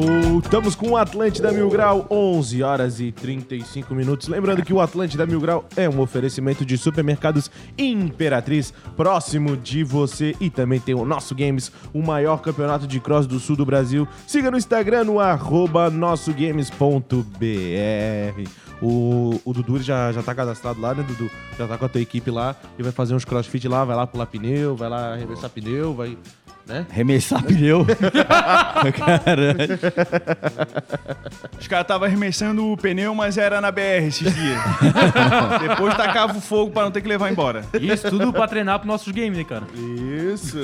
[0.01, 4.29] Voltamos com o Atlântida Mil Grau, 11 horas e 35 minutos.
[4.29, 10.33] Lembrando que o Atlântida Mil Grau é um oferecimento de supermercados Imperatriz, próximo de você.
[10.39, 14.07] E também tem o Nosso Games, o maior campeonato de cross do sul do Brasil.
[14.25, 16.79] Siga no Instagram, no arroba nossogames.br.
[18.81, 21.29] O, o Dudu já, já tá cadastrado lá, né, Dudu?
[21.57, 24.07] Já tá com a tua equipe lá e vai fazer uns crossfit lá, vai lá
[24.07, 26.17] pular pneu, vai lá arremessar pneu, vai.
[26.69, 26.86] Né?
[26.91, 27.84] Remessar pneu.
[28.95, 29.79] Caralho.
[31.60, 34.60] Os caras estavam arremessando o pneu, mas era na BR esses dias.
[35.67, 37.65] Depois tacava o fogo pra não ter que levar embora.
[37.82, 39.63] Isso tudo pra treinar pros nossos games, né, cara?
[40.32, 40.60] Isso.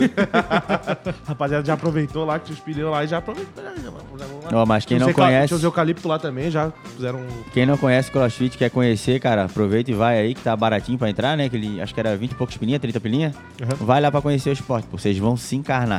[1.28, 3.64] Rapaziada, já aproveitou lá que tinha os pneus lá e já aproveitou.
[3.64, 4.62] Já, já, já, vamos lá.
[4.62, 7.18] Ó, mas quem Tinha não os euca- conhece, Tinha os eucalipto lá também, já fizeram.
[7.20, 10.98] um- quem não conhece CrossFit, quer conhecer, cara, aproveita e vai aí que tá baratinho
[11.00, 11.50] pra entrar, né?
[11.50, 13.34] Que ele, acho que era 20 e poucos pilinha, 30 pilinha.
[13.60, 13.86] Uhum.
[13.86, 14.98] Vai lá pra conhecer o esporte, pô.
[15.00, 15.95] Vocês vão se encarnar.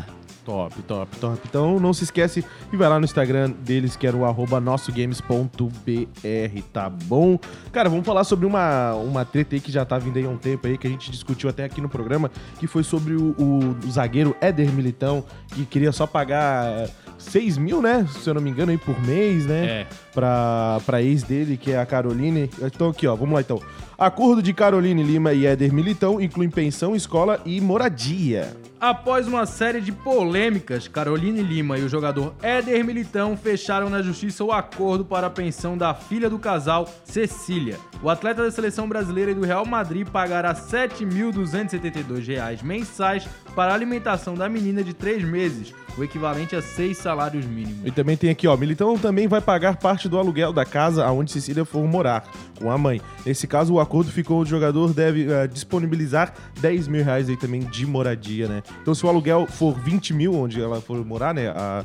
[0.46, 1.40] Top, top, top.
[1.44, 6.60] Então não se esquece e vai lá no Instagram deles, que era o arroba nossogames.br,
[6.72, 7.38] tá bom?
[7.72, 10.36] Cara, vamos falar sobre uma, uma treta aí que já tá vindo aí há um
[10.36, 13.76] tempo aí, que a gente discutiu até aqui no programa, que foi sobre o, o-
[13.86, 18.06] o zagueiro Éder Militão, que queria só pagar 6 mil, né?
[18.22, 19.66] Se eu não me engano, aí por mês, né?
[19.66, 19.86] É.
[20.14, 22.50] Pra, pra ex dele, que é a Caroline.
[22.62, 23.60] Então aqui, ó, vamos lá então.
[23.98, 28.54] Acordo de Caroline Lima e Éder Militão inclui pensão, escola e moradia.
[28.78, 34.44] Após uma série de polêmicas, Caroline Lima e o jogador Éder Militão fecharam na justiça
[34.44, 37.78] o acordo para a pensão da filha do casal, Cecília.
[38.02, 43.74] O atleta da seleção brasileira e do Real Madrid pagará 7.272 reais mensais para a
[43.74, 47.86] alimentação da menina de três meses, o equivalente a seis salários mínimos.
[47.86, 51.32] E também tem aqui, ó, Militão também vai pagar parte do aluguel da casa aonde
[51.32, 52.24] Cecília for morar,
[52.60, 53.00] com a mãe.
[53.24, 57.60] Nesse caso, o acordo ficou, o jogador deve eh, disponibilizar 10 mil reais aí também
[57.60, 58.62] de moradia, né?
[58.82, 61.84] Então, se o aluguel for 20 mil, onde ela for morar, né, a,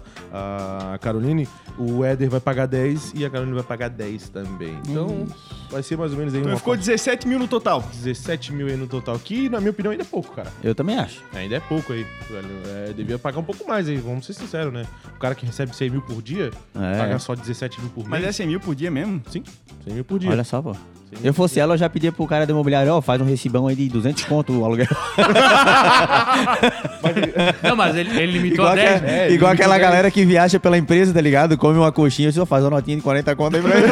[0.94, 4.78] a Caroline, o Éder vai pagar 10 e a Caroline vai pagar 10 também.
[4.88, 5.26] Então,
[5.70, 7.82] vai ser mais ou menos aí Então uma ficou 17 mil no total.
[7.92, 10.52] 17 mil aí no total, que na minha opinião ainda é pouco, cara.
[10.64, 11.22] Eu também acho.
[11.34, 12.48] Ainda é pouco aí, velho.
[12.90, 14.86] É, devia pagar um pouco mais aí, vamos ser sinceros, né?
[15.16, 16.98] O cara que recebe 100 mil por dia, É.
[16.98, 18.26] pagar só 17 mil por Mas mês.
[18.36, 19.22] é 100 mil por dia mesmo?
[19.30, 19.44] Sim,
[19.86, 20.30] 100 mil por dia.
[20.30, 20.76] Olha só, pô.
[21.24, 23.76] Eu fosse ela, eu já pedia pro cara do imobiliário, ó, faz um recibão aí
[23.76, 24.88] de 200 conto o aluguel.
[27.64, 29.32] Não, mas ele, ele limitou igual a 10, aquela, né?
[29.32, 31.58] igual aquela conta- galera que viaja pela empresa, tá ligado?
[31.58, 33.88] Come uma coxinha, só faz uma notinha de 40 conto aí pra ele.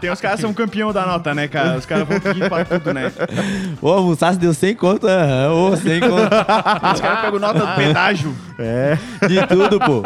[0.00, 1.76] tem os caras que são campeão da nota, né, cara?
[1.78, 3.12] Os caras vão pedir pra tudo, né?
[3.80, 6.16] Ô, almoçasse deu 100 conto, aham, ô, 100 conto.
[6.94, 8.34] Os caras pegam nota do pedágio.
[8.58, 8.96] É,
[9.28, 10.02] De tudo, pô.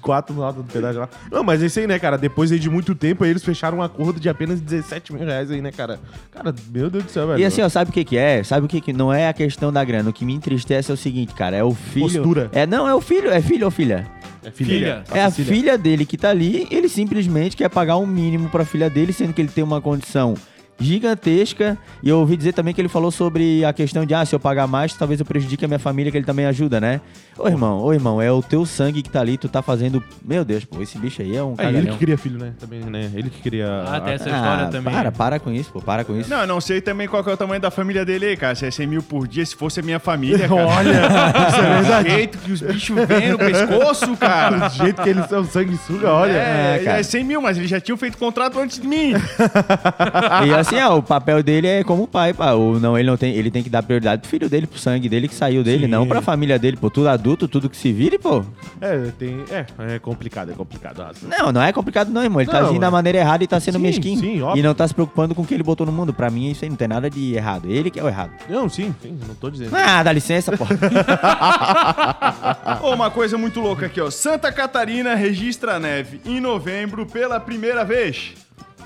[0.00, 1.08] quatro notas do pedágio lá.
[1.30, 2.16] Não, mas é isso aí, né, cara?
[2.16, 5.60] Depois aí de muito tempo, eles fecharam um acordo de apenas 17 mil reais aí,
[5.60, 5.98] né, cara?
[6.30, 7.40] Cara, meu Deus do céu, velho.
[7.40, 8.42] E assim, ó, sabe o que que é?
[8.42, 10.10] Sabe o que que não é a questão da grana?
[10.10, 12.06] O que me entristece é o seguinte, cara, é o filho...
[12.06, 12.48] Postura.
[12.52, 14.06] É, não, é o filho, é filho ou filha?
[14.44, 15.04] é Filha.
[15.12, 18.88] É a filha dele que tá ali, ele simplesmente quer pagar um mínimo pra filha
[18.88, 20.34] dele, sendo que ele tem uma condição
[20.78, 21.76] gigantesca.
[22.02, 24.40] E eu ouvi dizer também que ele falou sobre a questão de, ah, se eu
[24.40, 27.00] pagar mais, talvez eu prejudique a minha família, que ele também ajuda, né?
[27.38, 30.02] Ô, irmão, ô, irmão, é o teu sangue que tá ali, tu tá fazendo...
[30.24, 32.52] Meu Deus, pô, esse bicho aí é um É ele que queria filho, né?
[32.58, 33.10] Também, né?
[33.14, 33.84] Ele que queria.
[33.86, 34.94] Ah, tem essa história Ah, também.
[34.94, 36.30] para, para com isso, pô, para com isso.
[36.30, 38.54] Não, eu não sei também qual que é o tamanho da família dele aí, cara.
[38.54, 40.66] Se é 100 mil por dia, se fosse a minha família, cara.
[40.66, 42.10] Olha, isso é O verdade.
[42.10, 44.68] jeito que os bichos vêm no pescoço, cara.
[44.68, 46.32] Do jeito que eles são sanguessuga, olha.
[46.32, 47.00] É, É, cara.
[47.00, 49.12] é 100 mil, mas eles já tinham feito contrato antes de mim.
[50.46, 52.52] E assim, ó, o papel dele é como pai, pá.
[52.52, 55.08] Ou não, ele não tem, ele tem que dar prioridade pro filho dele, pro sangue
[55.08, 55.90] dele que saiu dele, Sim.
[55.90, 56.90] não pra família dele, pô.
[56.90, 58.44] Tudo adulto, tudo que se vire, pô.
[58.80, 59.44] É, tem.
[59.50, 61.00] É, é complicado, é complicado.
[61.02, 62.40] Ah, Não, não é complicado não, irmão.
[62.40, 62.80] Ele tá Não, agindo é.
[62.80, 64.20] da maneira errada e tá sendo Sim, mesquinho.
[64.20, 64.60] sim, óbvio.
[64.60, 66.12] e não tá se preocupando com o que ele botou no mundo.
[66.12, 67.70] Pra mim, isso aí não tem nada de errado.
[67.70, 68.30] Ele que é o errado.
[68.48, 69.74] Não, sim, sim, não tô dizendo.
[69.74, 70.64] Ah, dá licença, pô.
[72.82, 74.10] Ô, uma coisa muito louca aqui, ó.
[74.10, 78.34] Santa Catarina registra neve em novembro pela primeira vez.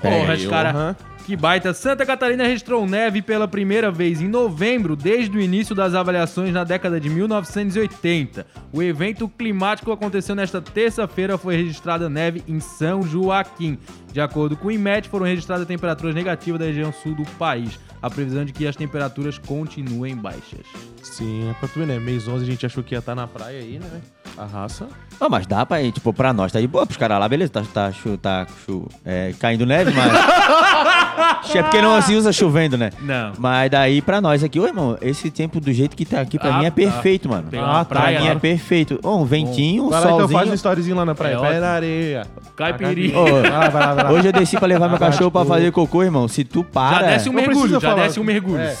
[0.01, 0.69] Porra, É, cara.
[0.71, 0.95] aham.
[1.25, 1.73] Que baita.
[1.73, 6.63] Santa Catarina registrou neve pela primeira vez em novembro, desde o início das avaliações na
[6.63, 8.45] década de 1980.
[8.73, 13.77] O evento climático aconteceu nesta terça-feira, foi registrada neve em São Joaquim.
[14.11, 17.79] De acordo com o IMET, foram registradas temperaturas negativas da região sul do país.
[18.01, 20.65] A previsão de que as temperaturas continuem baixas.
[21.03, 21.99] Sim, é pra tu ver, né?
[21.99, 24.01] Mês 11 a gente achou que ia estar na praia aí, né?
[24.37, 24.87] A raça.
[25.19, 27.51] Não, mas dá pra ir, tipo, pra nós tá de boa, pros caras lá, beleza,
[27.51, 30.11] tá, tá, chu, tá chu, é, caindo neve, mas...
[31.53, 32.91] é porque não se usa chovendo, né?
[33.01, 33.33] Não.
[33.37, 36.55] Mas daí pra nós aqui, ô irmão, esse tempo do jeito que tá aqui, pra
[36.55, 36.75] Ah, mim é tá.
[36.75, 37.49] perfeito, mano.
[37.51, 38.99] Tem uma Ah, tá, Pra praia mim é perfeito.
[39.03, 40.39] Um ventinho, um Vai lá então, solzinho.
[40.39, 41.33] faz um storyzinho lá na praia.
[41.33, 41.61] É vai ótimo.
[41.61, 42.27] na areia.
[42.55, 43.17] Caipirinha.
[43.19, 44.00] Lá, vai lá, vai lá.
[44.09, 46.27] Hoje eu desci pra levar meu cachorro pra fazer cocô, irmão.
[46.27, 47.07] Se tu Já para...
[47.07, 48.03] desce um Não mergulho, precisa já falar.
[48.03, 48.59] desce um mergulho.
[48.61, 48.75] É.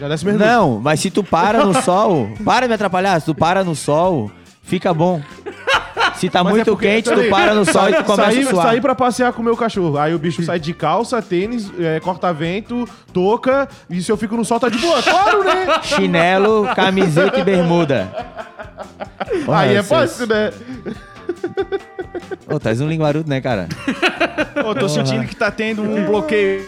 [0.00, 0.46] Já desce mergulho.
[0.46, 3.74] Não, mas se tu para no sol, para de me atrapalhar, se tu para no
[3.74, 4.30] sol,
[4.62, 5.20] fica bom.
[6.14, 7.30] Se tá Mas muito é porque- quente, tu peraí.
[7.30, 8.66] para no sol e tu começa sair, a suar.
[8.66, 9.96] sair pra passear com o meu cachorro.
[9.98, 13.68] Aí o bicho sai de calça, tênis, é, corta-vento, touca.
[13.88, 15.00] E se eu fico no sol, tá de boa.
[15.00, 15.66] Claro, né?
[15.82, 18.08] Chinelo, camiseta e bermuda.
[19.46, 20.50] Porra, Aí é vocês- fácil, né?
[22.46, 23.68] Ô, traz um linguarudo, né, cara?
[24.68, 26.64] Ô, tô sentindo que tá tendo um bloqueio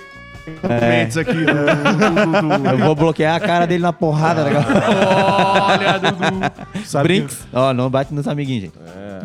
[0.62, 4.44] documentos aqui do, do- do- do- Eu vou bloquear a cara dele na porrada.
[4.44, 6.85] né, Olha, Dudu.
[6.85, 7.46] Sabe Brinks.
[7.53, 8.74] Ó, não bate nos amiguinhos, gente.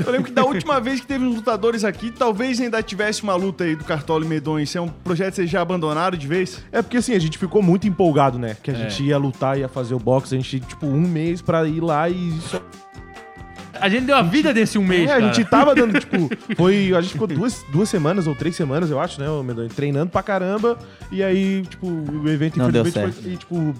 [0.05, 3.33] Eu lembro que da última vez que teve uns lutadores aqui, talvez ainda tivesse uma
[3.33, 4.61] luta aí do Cartola e Medonho.
[4.61, 6.61] Isso é um projeto que vocês já abandonaram de vez?
[6.71, 8.57] É porque assim, a gente ficou muito empolgado, né?
[8.61, 8.77] Que a É.
[8.77, 12.09] gente ia lutar, ia fazer o boxe, a gente, tipo, um mês pra ir lá
[12.09, 12.59] e só.
[13.79, 16.93] A gente deu a vida desse um mês, É, a gente tava dando, tipo, foi.
[16.93, 19.69] A gente ficou duas, duas semanas ou três semanas, eu acho, né, Medonho?
[19.69, 20.77] Treinando pra caramba.
[21.11, 23.23] E aí, tipo, o evento Não deu infelizmente certo.
[23.23, 23.31] foi.
[23.33, 23.75] E, tipo,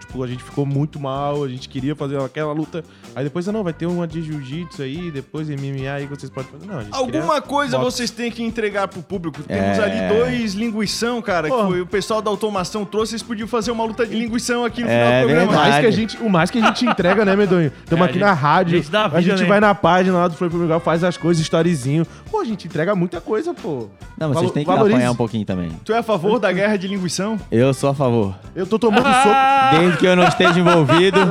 [0.00, 2.82] tipo, a gente ficou muito mal, a gente queria fazer aquela luta.
[3.16, 6.28] Aí depois, ah, não, vai ter uma de jiu-jitsu aí, depois MMA aí que vocês
[6.28, 6.66] podem fazer.
[6.66, 7.96] Não, a gente Alguma queria coisa boxe.
[7.96, 9.42] vocês têm que entregar pro público.
[9.42, 9.82] Temos É.
[9.82, 11.66] ali dois linguição, cara, que Porra.
[11.68, 13.12] foi o pessoal da automação trouxe.
[13.12, 15.46] Vocês podiam fazer uma luta de linguição aqui no É final do programa.
[15.46, 15.70] verdade.
[15.70, 17.72] mais que a gente, o mais que a gente entrega, né, Medonho?
[17.82, 19.46] Estamos É, aqui a na gente- rádio, a gente dá a vida, gente né?
[19.48, 22.06] vai na página lá do Flow Legal, faz as coisas, storyzinho.
[22.30, 23.88] Pô, a gente entrega muita coisa, pô.
[24.18, 24.94] Não, mas Valo- vocês têm que valorize.
[24.94, 25.70] apanhar um pouquinho também.
[25.86, 27.38] Tu é a favor da guerra de linguição?
[27.50, 28.34] Eu sou a favor.
[28.54, 29.80] Eu tô tomando soco.
[29.80, 31.18] Desde que eu não esteja envolvido.
[31.18, 31.30] desde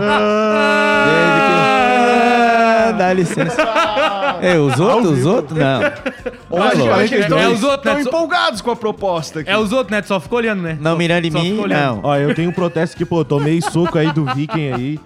[1.70, 1.75] que.
[2.98, 3.56] Dá licença.
[4.42, 5.58] É, os outros, os outros?
[5.58, 5.80] Não.
[6.52, 8.04] Olha, eu acho que eles É, estão é os outros, estão né?
[8.04, 9.50] Só- empolgados com a proposta aqui.
[9.50, 10.02] É os outros, né?
[10.02, 10.78] Tu só ficou olhando, né?
[10.80, 11.96] Não mirando em só mim, ficou olhando.
[11.96, 12.00] não.
[12.04, 15.00] Ó, eu tenho um protesto que, pô, tomei soco aí do Viking aí.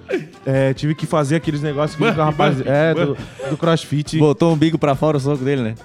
[0.46, 2.60] É, tive que fazer aqueles negócios que o rapaz.
[2.66, 3.16] É, do,
[3.52, 4.18] do crossfit.
[4.18, 5.76] Botou o umbigo pra fora o soco dele, né?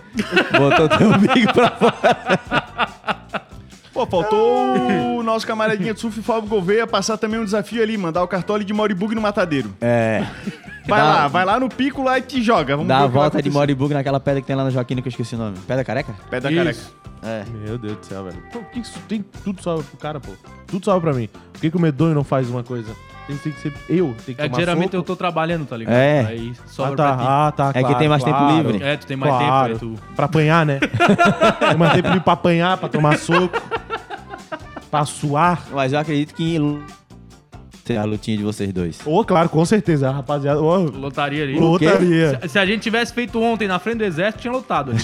[0.59, 2.89] Botou teu umbigo pra fora.
[3.93, 8.25] Pô, faltou o nosso camaradinha de surf, Fábio Gouveia, passar também um desafio ali, mandar
[8.25, 9.73] o cartole de Moribug no matadeiro.
[9.81, 10.25] É.
[10.87, 12.77] Vai Dá- lá, vai lá no pico lá e te joga.
[12.77, 13.51] Vamos Dá a volta de.
[13.51, 15.57] Moribug naquela pedra que tem lá na Joaquina que eu esqueci o nome.
[15.67, 16.15] Pedra careca?
[16.31, 16.59] Pé da Isso.
[16.63, 16.81] careca.
[17.23, 17.45] É.
[17.67, 18.37] Meu Deus do céu, velho.
[18.53, 20.33] Pô, por que isso tem tudo sobra pro cara, pô?
[20.67, 21.27] Tudo sobra pra mim.
[21.53, 22.95] Por que, que o medonho não faz uma coisa?
[23.27, 24.97] Tem, tem que ser eu, tem que É tomar geralmente soco.
[24.99, 25.95] eu tô trabalhando, tá ligado?
[25.95, 26.27] É.
[26.27, 27.25] Aí Ah, sobra tá, pra ti.
[27.31, 28.57] ah, tá, É que tem mais tempo claro.
[28.71, 28.83] livre.
[28.83, 29.73] É, tu tem mais claro.
[29.79, 30.15] tempo, aí tu...
[30.15, 30.79] Pra apanhar, né?
[31.67, 33.59] tem mais tempo livre pra apanhar, pra tomar soco.
[34.91, 35.63] pra suar.
[35.73, 36.59] Mas eu acredito que
[37.85, 38.99] Ter a lutinha de vocês dois.
[39.05, 40.59] Ô, claro, com certeza, rapaziada.
[40.61, 41.59] Ô, Lotaria ali.
[41.59, 42.41] lotaria.
[42.43, 44.93] Se, se a gente tivesse feito ontem na frente do exército, tinha lotado.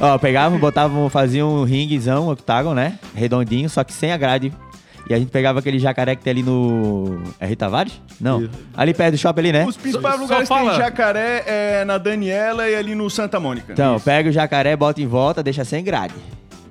[0.00, 2.98] Ó, pegavam, botavam, faziam um ringuezão, octagon, né?
[3.14, 4.52] Redondinho, só que sem a grade.
[5.08, 7.22] E a gente pegava aquele jacaré que tem ali no.
[7.38, 8.00] É Rita Tavares?
[8.18, 8.42] Não.
[8.42, 8.50] Isso.
[8.74, 9.66] Ali perto do shopping ali, né?
[9.66, 13.72] Os principais lugares só tem jacaré é na Daniela e ali no Santa Mônica.
[13.74, 14.04] Então, Isso.
[14.04, 16.14] pega o jacaré, bota em volta, deixa sem grade.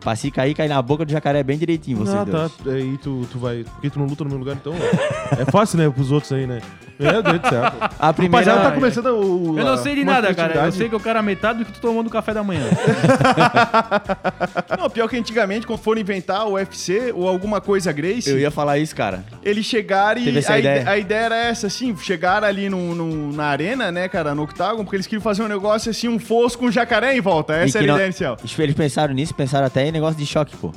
[0.03, 2.51] Pra se cair, cair na boca do jacaré bem direitinho, vocês Ah, dois.
[2.57, 2.71] tá.
[2.71, 3.63] Aí tu, tu vai.
[3.63, 4.73] Porque tu não luta no meu lugar, então.
[4.73, 5.35] ó.
[5.41, 5.89] É fácil, né?
[5.89, 6.61] Pros outros aí, né?
[6.99, 7.63] Meu Deus do céu.
[7.99, 8.45] A primeira.
[8.45, 9.57] Rapaziada, tá começando o.
[9.57, 10.65] Eu não sei de nada, cara.
[10.65, 12.65] Eu sei que eu quero a metade do que tu tomou no café da manhã.
[14.77, 18.51] Não, pior que antigamente, quando foram inventar o UFC ou alguma coisa Grace, Eu ia
[18.51, 19.23] falar isso, cara.
[19.43, 20.79] eles chegaram e a, ideia.
[20.81, 24.43] ide- a ideia era essa, assim, chegaram ali no, no- na arena, né, cara, no
[24.43, 27.53] octágono, porque eles queriam fazer um negócio assim, um fosso com um jacaré em volta.
[27.55, 28.37] Essa era a não- ideia inicial.
[28.59, 30.71] Eles pensaram nisso, pensaram até em negócio de choque, pô.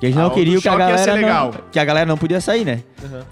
[0.00, 1.16] Porque eles não Ah, queriam que a galera.
[1.20, 2.80] não- que a galera não podia sair, né?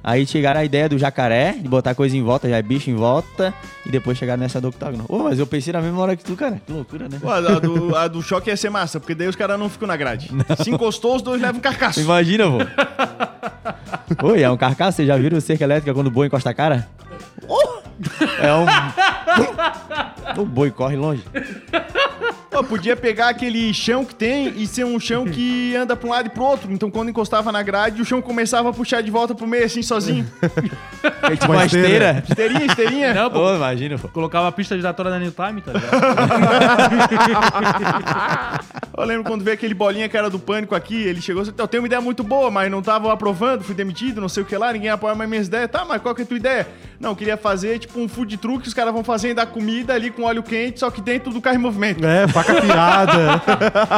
[0.04, 2.94] Aí chegaram a ideia do jacaré, de botar coisa em volta, já é bicho em
[2.94, 3.54] volta,
[3.87, 5.07] e depois chegaram nessa do octágono.
[5.09, 6.61] Ô, mas eu pensei na mesma hora que tu, cara.
[6.66, 7.16] Que loucura, né?
[7.22, 9.88] Pô, a, do, a do choque ia ser massa, porque daí os caras não ficam
[9.88, 10.31] na grade.
[10.62, 12.00] Se encostou, os dois levam um carcaço.
[12.00, 12.59] Imagina, pô.
[14.28, 16.87] Oi, é um carcaço, vocês já viram cerca elétrica quando o boi encosta a cara?
[18.42, 18.66] É um.
[20.42, 21.24] O boi corre longe.
[22.50, 26.11] Pô, podia pegar aquele chão que tem e ser um chão que anda pra um
[26.11, 26.72] lado e pro outro.
[26.72, 29.82] Então quando encostava na grade, o chão começava a puxar de volta pro meio assim,
[29.82, 30.26] sozinho.
[31.22, 32.24] É tipo Uma esteira.
[32.26, 33.14] Esteirinha, esteirinha.
[33.14, 33.40] Não, pô.
[33.40, 34.08] Ô, imagina, pô.
[34.08, 35.88] Colocava a pista giratória da New Time, tá ligado?
[38.98, 41.68] Eu lembro quando veio aquele bolinha que era do pânico aqui, ele chegou assim, eu
[41.68, 44.56] tenho uma ideia muito boa, mas não tava aprovando, fui demitido, não sei o que
[44.56, 45.70] lá, ninguém apoia mais minhas ideias.
[45.70, 46.66] Tá, mas qual que é a tua ideia?
[46.98, 50.11] Não, eu queria fazer tipo um food truck, os caras vão fazendo a comida ali
[50.11, 52.04] com óleo quente, só que dentro do carro em movimento.
[52.04, 53.42] É, faca pirada.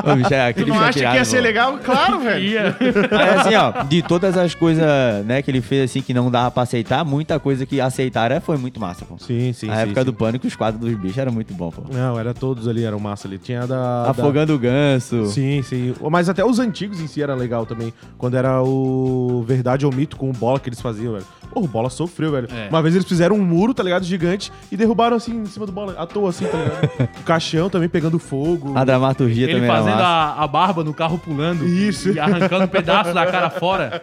[0.13, 1.79] Ô, bicho, é Tu aquele não bicho acha que ia ser legal?
[1.79, 2.45] Claro, velho.
[2.45, 2.77] Ia.
[3.11, 4.85] É assim, ó, de todas as coisas,
[5.25, 8.57] né, que ele fez assim que não dava pra aceitar, muita coisa que aceitaram foi
[8.57, 9.19] muito massa, pô.
[9.19, 9.71] sim, sim.
[9.71, 10.07] a sim, época sim.
[10.07, 11.83] do pânico, os quadros dos bichos eram muito bom, pô.
[11.93, 13.39] Não, era todos ali, eram massa ali.
[13.39, 14.05] Tinha a da.
[14.05, 15.27] da- Afogando o ganso.
[15.27, 15.95] Sim, sim.
[16.11, 17.93] Mas até os antigos em si era legal também.
[18.19, 21.27] Quando era o Verdade ou Mito com o bola que eles faziam, velho.
[21.51, 22.49] Pô, o bola sofreu, velho.
[22.53, 22.69] É.
[22.69, 24.05] Uma vez eles fizeram um muro, tá ligado?
[24.05, 27.09] Gigante e derrubaram assim em cima do bola, à toa, assim, tá ligado?
[27.21, 28.73] o caixão também pegando fogo.
[28.79, 30.07] A dramaturgia Ele também era fazendo massa.
[30.07, 31.67] a, a barba no carro pulando.
[31.67, 32.11] Isso.
[32.11, 34.03] E arrancando um pedaço da cara fora.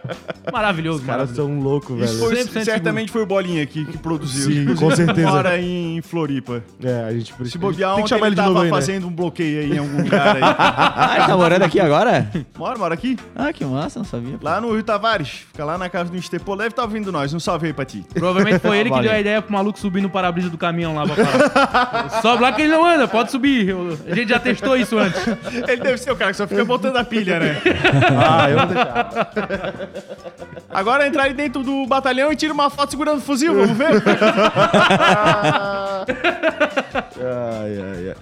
[0.51, 2.19] Maravilhoso, Os caras são loucos, velho.
[2.19, 4.51] foi, 100% certamente foi o Bolinha aqui que produziu.
[4.51, 5.29] Sim, com certeza.
[5.29, 6.61] Mora em Floripa.
[6.83, 8.69] É, a gente Se bobear tem ontem, que chamar ele ele de tava novo aí,
[8.69, 8.75] né?
[8.75, 10.41] fazendo um bloqueio aí em algum lugar aí.
[10.99, 12.29] Ah, ele tá morando aqui agora?
[12.57, 13.17] mora, mora aqui.
[13.35, 14.37] Ah, que massa, não sabia.
[14.37, 14.43] pô.
[14.45, 15.29] Lá no Rio Tavares.
[15.51, 16.55] Fica lá na casa do Estepô.
[16.55, 17.33] Deve estar ouvindo nós.
[17.33, 18.03] Um salve aí pra ti.
[18.13, 19.09] Provavelmente foi ele que Valeu.
[19.09, 22.21] deu a ideia pro maluco subir no para-brisa do caminhão lá pra parar.
[22.21, 23.69] Sobe lá que ele não anda, pode subir.
[23.69, 25.21] Eu- gente já testou isso antes.
[25.67, 27.61] Ele deve ser o cara que só fica botando a pilha, né?
[28.17, 29.89] Ah, eu vou deixar.
[30.69, 34.01] Agora entrar aí dentro do batalhão e tira uma foto segurando o fuzil, vamos ver?
[37.19, 38.15] Ai, ai,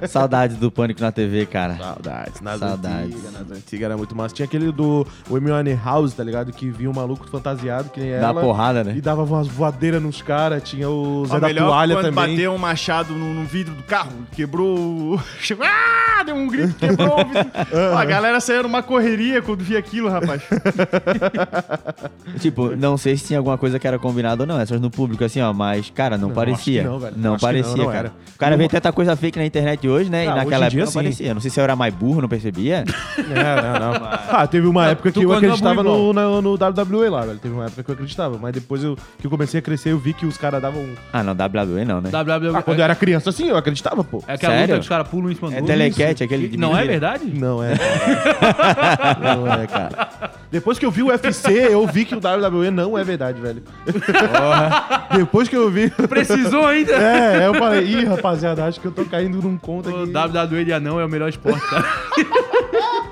[0.00, 0.08] ai.
[0.08, 1.76] Saudades do pânico na TV, cara.
[1.76, 2.40] Saudades.
[2.40, 3.14] Nas Saudades.
[3.14, 4.34] antigas, nas antigas era muito massa.
[4.34, 6.52] Tinha aquele do Hermione House, tá ligado?
[6.52, 8.40] Que vinha um maluco fantasiado, que nem Dá ela.
[8.40, 8.94] porrada, né?
[8.96, 10.62] E dava umas voadeiras nos caras.
[10.62, 12.30] Tinha o Zé Ó, da melhor Toalha quando também.
[12.36, 15.20] bateu um machado no, no vidro do carro, quebrou o...
[15.40, 15.66] Chegou...
[15.66, 16.22] Ah!
[16.24, 17.50] Deu um grito, quebrou o vidro.
[17.94, 20.42] Ó, a galera saiu numa correria quando via aquilo, rapaz.
[22.38, 25.24] Tipo, não sei se tinha alguma coisa que era combinada ou não, essas no público,
[25.24, 26.82] assim, ó, mas, cara, não, Não, parecia.
[26.82, 27.14] não, velho.
[27.16, 27.98] Não parecia, não, não cara.
[27.98, 28.12] era.
[28.34, 30.20] O cara vê tanta coisa fake na internet hoje, né?
[30.20, 30.98] Ah, e naquela época dia, não sim.
[30.98, 31.34] parecia.
[31.34, 32.84] Não sei se eu era mais burro, não percebia.
[33.18, 34.08] É, não, não.
[34.30, 37.38] Ah, teve uma época que tu eu acreditava no, no, no WWE lá, velho.
[37.38, 38.38] Teve uma época que eu acreditava.
[38.38, 40.86] Mas depois eu, que eu comecei a crescer, eu vi que os caras davam.
[41.12, 42.10] ah, não, WWE não, né?
[42.10, 42.56] WWE.
[42.56, 44.22] Ah, quando eu era criança, assim, eu acreditava, pô.
[44.26, 44.74] É aquela Sério?
[44.76, 45.72] luta caras pulam em cima do É outro.
[45.72, 47.24] telecat, aquele de Não é verdade?
[47.26, 47.74] Não é.
[49.22, 50.10] não é, cara.
[50.50, 53.62] Depois que eu vi o UFC, eu vi que o WWE não é verdade, velho.
[55.14, 55.90] Depois que eu vi.
[55.90, 56.90] Precisou ainda?
[57.00, 60.12] É, eu falei, ih, rapaziada, acho que eu tô caindo num conto O aqui.
[60.12, 61.84] WWE de anão é o melhor esporte, cara.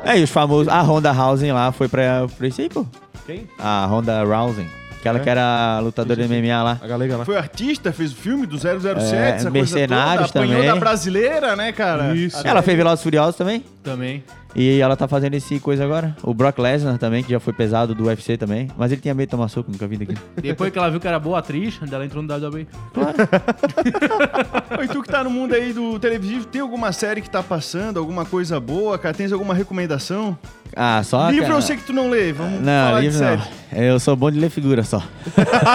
[0.04, 0.68] É, e os famosos.
[0.68, 2.84] A Ronda Rousey lá foi pra, pra isso aí, pô.
[3.26, 3.46] Quem?
[3.58, 4.66] A Ronda Rousey.
[4.98, 5.22] Aquela É?
[5.22, 6.78] que era lutadora de MMA lá.
[6.82, 7.24] A galega lá.
[7.24, 10.44] Foi artista, fez o filme do 007, É, essa coisa Mercenários toda.
[10.44, 10.74] Apanhou também.
[10.74, 12.14] da brasileira, né, cara?
[12.14, 12.46] Isso.
[12.46, 13.64] Ela fez Velozes Furiosos também.
[13.88, 14.22] Também.
[14.54, 16.16] E ela tá fazendo esse coisa agora.
[16.22, 18.68] O Brock Lesnar também, que já foi pesado do UFC também.
[18.76, 20.14] Mas ele tinha medo de tomar soco, nunca vi daqui.
[20.42, 22.66] Depois que ela viu que era boa atriz, ela entrou no WWE.
[22.96, 27.42] Ô, E tu que tá no mundo aí do televisivo, tem alguma série que tá
[27.42, 29.14] passando, alguma coisa boa, cara?
[29.14, 30.36] Tens alguma recomendação?
[30.76, 31.30] Ah, só.
[31.30, 31.58] livro cara...
[31.58, 33.38] eu sei que tu não lê, vamos Não, falar livro de não.
[33.38, 33.42] série.
[33.72, 35.02] Eu sou bom de ler figura só.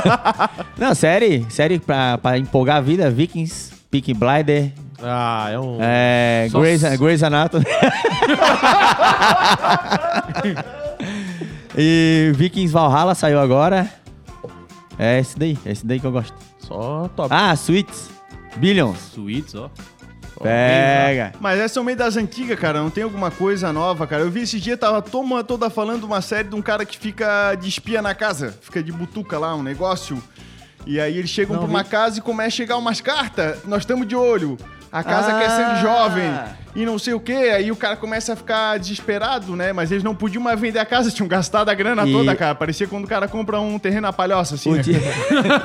[0.77, 1.45] não, série.
[1.49, 3.09] Série pra, pra empolgar a vida.
[3.09, 4.71] Vikings, Peaky Blinder.
[5.03, 5.77] Ah, é um.
[5.81, 6.47] É.
[6.49, 7.65] Só- Grey's, Grey's Anatomy.
[11.77, 13.89] e Vikings Valhalla saiu agora.
[14.97, 16.33] É esse daí, é esse daí que eu gosto.
[16.59, 17.29] Só top.
[17.31, 18.09] Ah, Suits.
[18.57, 18.97] Billions.
[19.13, 19.69] Suítes, ó.
[20.41, 21.31] Pega.
[21.39, 22.81] Mas essas são meio das antigas, cara.
[22.81, 24.23] Não tem alguma coisa nova, cara.
[24.23, 27.55] Eu vi esse dia, tava toma toda falando uma série de um cara que fica
[27.55, 28.53] de espia na casa.
[28.61, 30.21] Fica de butuca lá, um negócio.
[30.85, 33.59] E aí eles chegam pra uma casa e começa a chegar umas cartas.
[33.65, 34.57] Nós estamos de olho.
[34.93, 35.49] A casa quer Ah.
[35.49, 36.62] sangue jovem.
[36.75, 37.51] E não sei o quê.
[37.55, 39.71] Aí o cara começa a ficar desesperado, né?
[39.73, 41.09] Mas eles não podiam mais vender a casa.
[41.13, 42.55] Tinham gastado a grana E- toda, cara.
[42.55, 44.83] Parecia quando o cara compra um terreno na palhoça, assim, O, né?
[44.83, 44.91] te-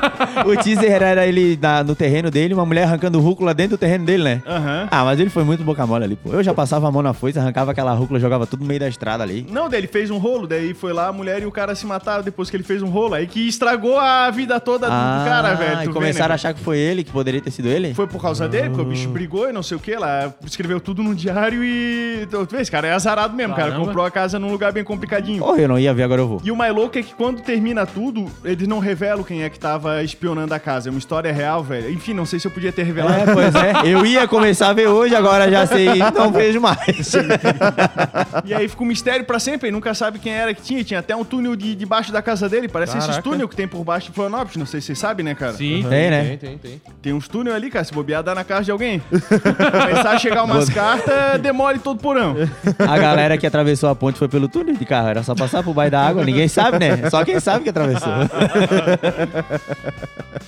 [0.47, 4.05] o teaser era ele na- no terreno dele, uma mulher arrancando rúcula dentro do terreno
[4.05, 4.43] dele, né?
[4.47, 4.89] Aham.
[4.91, 6.33] Ah, mas ele foi muito boca mole ali, pô.
[6.33, 8.89] Eu já passava a mão na foice, arrancava aquela rúcula, jogava tudo no meio da
[8.89, 9.47] estrada ali.
[9.51, 11.87] Não, daí ele fez um rolo, daí foi lá a mulher e o cara se
[11.87, 13.15] mataram depois que ele fez um rolo.
[13.15, 15.73] Aí que estragou a vida toda do Ah, cara, velho.
[15.81, 16.33] e tu vê, começaram né?
[16.33, 17.95] a achar que foi ele, que poderia ter sido ele?
[17.95, 20.33] Foi por causa dele, porque o bicho brigou e não sei o que lá.
[20.45, 22.27] Escreveu tudo no diário e.
[22.31, 23.71] Tu vê, esse cara é azarado mesmo, cara.
[23.71, 23.87] Caramba.
[23.87, 25.39] Comprou a casa num lugar bem complicadinho.
[25.39, 26.41] Porra, eu não ia ver, agora eu vou.
[26.45, 29.59] E o mais louco é que quando termina tudo, eles não revelam quem é que
[29.59, 30.89] tava espionando a casa.
[30.89, 31.91] É uma história real, velho.
[31.91, 33.31] Enfim, não sei se eu podia ter revelado.
[33.31, 33.73] É, pois é.
[33.85, 36.79] Eu ia começar a ver hoje, agora já sei, não vejo mais.
[38.45, 40.83] E aí fica um mistério pra sempre, e nunca sabe quem era que tinha.
[40.85, 42.69] Tinha até um túnel de, debaixo da casa dele.
[42.69, 43.23] Parece esses Caraca.
[43.23, 44.57] túnel que tem por baixo de Florianópolis.
[44.57, 45.53] Não sei se vocês sabem, né, cara?
[45.53, 45.85] Sim.
[45.89, 46.25] Tem, né?
[46.25, 46.83] Tem, tem, tem.
[47.03, 47.85] Tem uns túnel ali, cara.
[47.85, 49.03] Se bobear, dá na casa de alguém.
[49.11, 52.35] Começar a chegar umas cartas, demole todo porão.
[52.79, 55.75] A galera que atravessou a ponte foi pelo túnel de carro, era só passar por
[55.75, 57.11] baixo da água, ninguém sabe, né?
[57.11, 58.13] Só quem sabe que atravessou.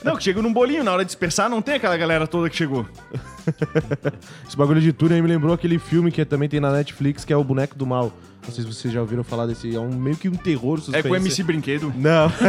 [0.03, 2.57] Não, que chega num bolinho, na hora de dispersar, não tem aquela galera toda que
[2.57, 2.87] chegou.
[4.47, 7.33] Esse bagulho de túnel aí me lembrou aquele filme que também tem na Netflix, que
[7.33, 8.13] é o Boneco do Mal.
[8.47, 9.75] Não sei se vocês já ouviram falar desse.
[9.75, 11.09] É um meio que um terror É suspense.
[11.09, 11.93] com o MC Brinquedo.
[11.97, 12.31] Não.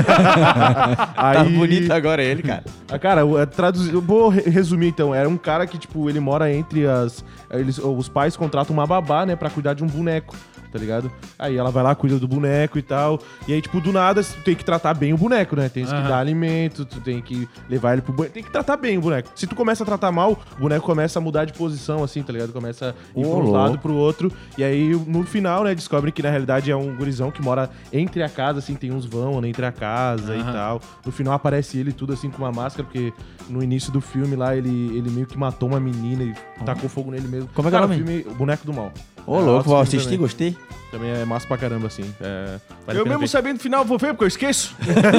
[1.15, 2.63] Tá bonito agora ele, cara.
[2.89, 5.13] Ah, Cara, é traduzi- eu vou re- resumir então.
[5.13, 7.23] Era um cara que, tipo, ele mora entre as.
[7.51, 10.35] Eles, os pais contratam uma babá, né, pra cuidar de um boneco,
[10.71, 11.11] tá ligado?
[11.37, 13.19] Aí ela vai lá, cuida do boneco e tal.
[13.47, 15.67] E aí, tipo, do nada, tu tem que tratar bem o boneco, né?
[15.69, 16.07] Tem que Aham.
[16.07, 18.33] dar alimento, tu tem que levar ele pro banheiro.
[18.33, 19.29] Tem que tratar bem o boneco.
[19.35, 22.31] Se tu começa a tratar mal, o boneco começa a mudar de posição, assim, tá
[22.31, 22.53] ligado?
[22.53, 23.51] Começa a ir Ô, pra um louco.
[23.57, 24.31] lado pro outro.
[24.57, 28.23] E aí, no final, né, descobre que na realidade é um gurizão que mora entre
[28.23, 30.53] a casa, assim, tem uns vão né, entre a casa e Aham.
[30.53, 30.81] tal.
[31.05, 33.11] No final aparece ele tudo assim com uma máscara, porque
[33.49, 37.11] no início do filme lá ele, ele meio que matou uma menina e tacou fogo
[37.11, 37.49] nele mesmo.
[37.53, 37.95] Como é que é o nome?
[37.95, 38.91] filme O Boneco do Mal.
[39.25, 40.19] Ô, É, louco, vou assistir, também.
[40.19, 40.57] gostei.
[40.91, 42.03] Também é massa pra caramba, assim.
[42.19, 43.27] É, vale eu mesmo ver.
[43.29, 44.75] sabendo o final, vou ver, porque eu esqueço.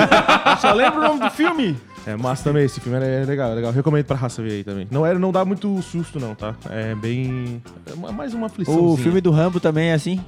[0.61, 1.77] Só lembro o nome do filme.
[2.07, 3.73] É massa também, esse filme é legal, é legal.
[3.73, 4.87] Recomendo pra raça ver aí também.
[4.91, 6.55] Não, é, não dá muito susto, não, tá?
[6.69, 7.63] É bem.
[7.91, 8.85] É ma- mais uma aflição.
[8.85, 10.21] O filme do Rambo também é assim.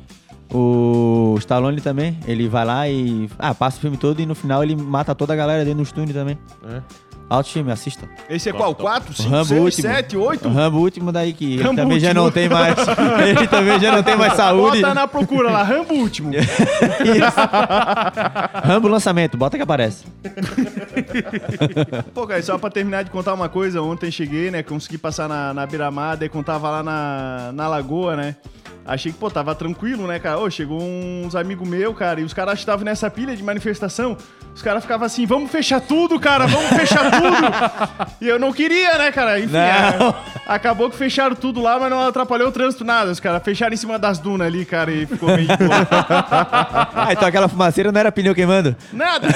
[0.53, 3.29] O Stallone também, ele vai lá e.
[3.39, 5.83] Ah, passa o filme todo e no final ele mata toda a galera dentro do
[5.83, 6.39] estúdio também.
[6.69, 6.81] É.
[7.29, 8.07] Alto filme, assista.
[8.29, 8.75] Esse é qual?
[8.75, 9.83] 4, O 5, Rambo 6, último.
[9.89, 10.49] 7, 8?
[10.49, 12.25] O Rambo último daí que ele Rambo também já último.
[12.25, 12.75] não tem mais.
[13.27, 14.81] ele também já não tem mais saúde.
[14.83, 16.31] Bota na procura lá, Rambo último.
[18.63, 20.05] Rambo lançamento, bota que aparece.
[22.13, 25.55] Pô, cara, só pra terminar de contar uma coisa, ontem cheguei, né, consegui passar na,
[25.55, 28.37] na beira-mar, daí quando tava lá na, na lagoa, né,
[28.85, 32.35] achei que, pô, tava tranquilo, né, cara, ô, chegou uns amigos meus, cara, e os
[32.35, 34.17] caras estavam nessa pilha de manifestação,
[34.55, 37.11] os caras ficavam assim, vamos fechar tudo, cara, vamos fechar
[38.21, 39.61] e eu não queria, né, cara, enfim, Não.
[39.61, 40.15] é,
[40.47, 43.77] acabou que fecharam tudo lá, mas não atrapalhou o trânsito nada, os caras fecharam em
[43.77, 45.87] cima das dunas ali, cara, e ficou meio de boa.
[46.95, 48.75] Ah, então aquela fumaceira não era pneu queimando?
[48.93, 49.29] Nada!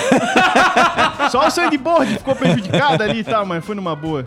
[1.30, 4.24] Só o sandboard ficou prejudicado ali e tal, mas foi numa boa.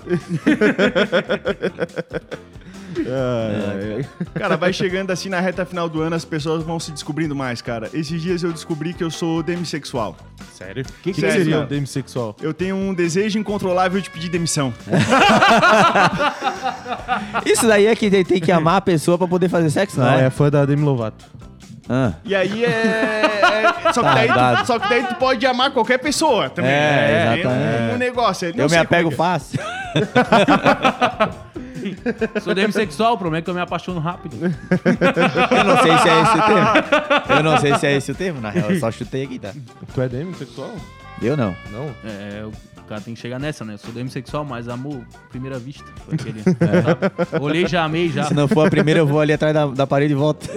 [3.07, 4.01] É,
[4.35, 7.35] é, Cara, vai chegando assim na reta final do ano, as pessoas vão se descobrindo
[7.35, 7.89] mais, cara.
[7.93, 10.15] Esses dias eu descobri que eu sou demissexual.
[10.53, 10.83] Sério?
[10.83, 11.65] O que, que Sério, seria cara.
[11.65, 12.35] o demissexual?
[12.41, 14.73] Eu tenho um desejo incontrolável de pedir demissão.
[17.45, 20.09] Isso daí é que tem, tem que amar a pessoa pra poder fazer sexo, não,
[20.09, 20.25] é?
[20.25, 21.25] é fã da Demi Lovato.
[21.89, 22.13] Ah.
[22.23, 22.69] E aí é.
[22.69, 26.71] é- só, que Tá daí tu, só que daí tu pode amar qualquer pessoa também.
[26.71, 27.91] É, É, exatamente.
[27.91, 28.47] um, um negócio.
[28.47, 29.17] é- Eu me é apego que
[32.36, 32.39] é.
[32.41, 34.38] Sou demissexual, o problema é que eu me apaixono rápido.
[34.41, 37.38] Eu não sei se é esse o termo.
[37.38, 38.71] Eu não sei se é esse o termo, na real.
[38.71, 39.53] Eu só chutei aqui, tá?
[39.93, 40.75] Tu é demissexual?
[41.21, 41.55] Eu não.
[41.71, 41.93] Não?
[42.03, 43.73] É, o cara tem que chegar nessa, né?
[43.73, 45.86] Eu sou demissexual, mas amor, primeira vista.
[46.05, 47.43] Foi aquele, sabe?
[47.43, 48.23] Olhei, já amei, já.
[48.25, 50.49] Se não for a primeira, eu vou ali atrás da, da parede e volto.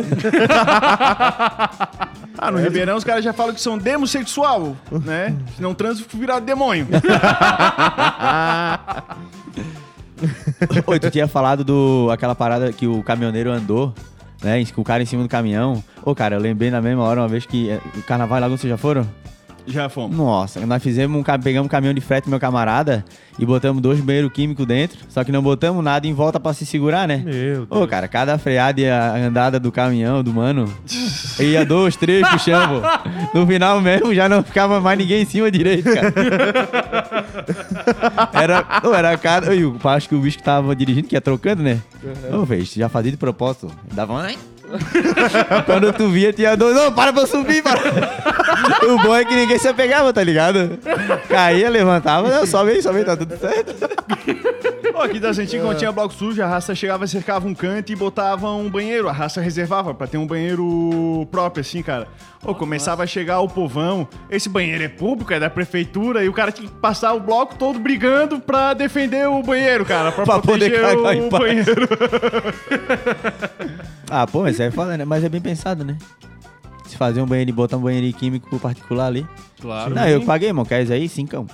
[2.37, 5.37] Ah, no Ribeirão os caras já falam que são demossexual, né?
[5.55, 6.87] Se não trans, virado demônio.
[10.87, 13.93] Oi, tu tinha falado do aquela parada que o caminhoneiro andou,
[14.43, 14.65] né?
[14.67, 15.83] Com o cara em cima do caminhão.
[16.05, 17.71] Ô, cara, eu lembrei na mesma hora uma vez que.
[17.71, 19.07] é, O carnaval Laguna, vocês já foram?
[19.67, 20.17] Já fomos.
[20.17, 23.05] Nossa, nós fizemos um, pegamos um caminhão de frete do meu camarada
[23.39, 26.67] e botamos dois banheiros químicos dentro, só que não botamos nada em volta pra se
[26.67, 27.23] segurar, né?
[27.25, 30.73] Meu Ô, cara, cada freada e a andada do caminhão, do mano,
[31.39, 32.83] ia dois, três puxando.
[33.33, 36.12] No final mesmo já não ficava mais ninguém em cima direito, cara.
[38.33, 39.55] Era, ô, era cada.
[39.55, 41.81] Eu acho que o bicho que tava dirigindo, que ia trocando, né?
[42.33, 43.71] Ô, velho, já fazia de propósito.
[43.93, 44.31] Dava uma.
[45.66, 46.75] Quando tu via, tinha dois.
[46.75, 47.81] Não, para pra eu subir, para.
[48.89, 50.79] o bom é que ninguém se apegava, tá ligado?
[51.29, 53.75] Caía, levantava, não, sobe aí, sobe aí, tá tudo certo.
[55.03, 58.51] Aqui das antigas, quando tinha bloco sujo, a raça chegava, cercava um canto e botava
[58.53, 59.09] um banheiro.
[59.09, 62.09] A raça reservava pra ter um banheiro próprio, assim, cara.
[62.45, 64.09] Ô, começava a chegar o povão.
[64.30, 67.57] Esse banheiro é público, é da prefeitura, e o cara tinha que passar o bloco
[67.57, 70.11] todo brigando pra defender o banheiro, cara.
[70.12, 71.42] Pra, Pra poder proteger cagar em o paz.
[71.42, 71.88] banheiro.
[74.11, 75.05] Ah, pô, mas é foda, né?
[75.05, 75.97] Mas é bem pensado, né?
[76.86, 79.26] Se fazer um banheiro e botar um banheiro químico particular ali.
[79.61, 79.95] Claro.
[79.95, 80.68] Não, eu paguei, mano.
[80.68, 81.09] Quer isso aí?
[81.09, 81.47] Cincão.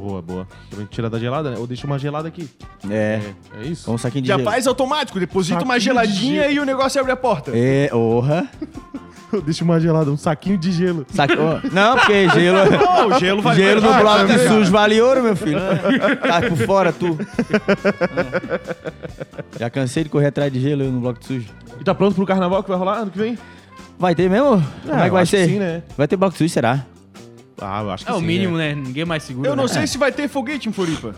[0.00, 0.48] Boa, boa.
[0.70, 1.58] Também tira da gelada, né?
[1.58, 2.48] Ou deixa uma gelada aqui.
[2.88, 3.20] É.
[3.60, 3.84] É isso?
[3.84, 4.48] Com um saquinho de Já gelo.
[4.50, 6.54] faz automático, deposita uma Saquinho de geladinha gelo.
[6.54, 7.52] e o negócio abre a porta.
[7.54, 8.48] É, orra.
[9.44, 11.06] Deixa uma gelada, um saquinho de gelo.
[11.12, 11.34] Saco...
[11.70, 12.58] Não, porque gelo...
[12.58, 15.58] Ô, o gelo vale Gelo no bloco de né, sujo vale ouro, meu filho.
[16.26, 17.16] Tá por fora, tu.
[19.58, 21.48] Já cansei de correr atrás de gelo eu no bloco de sujo.
[21.78, 23.38] E tá pronto pro carnaval que vai rolar ano que vem?
[23.98, 24.62] Vai ter mesmo?
[24.82, 25.48] Como é eu que vai acho que ser?
[25.48, 25.82] sim, né?
[25.96, 26.84] Vai ter bloco de sujo, será?
[27.60, 28.74] Ah, eu acho que É o sim, mínimo, né?
[28.74, 28.82] né?
[28.82, 29.48] Ninguém mais segura.
[29.48, 29.68] Eu não né?
[29.68, 31.14] sei se vai ter foguete em Floripa.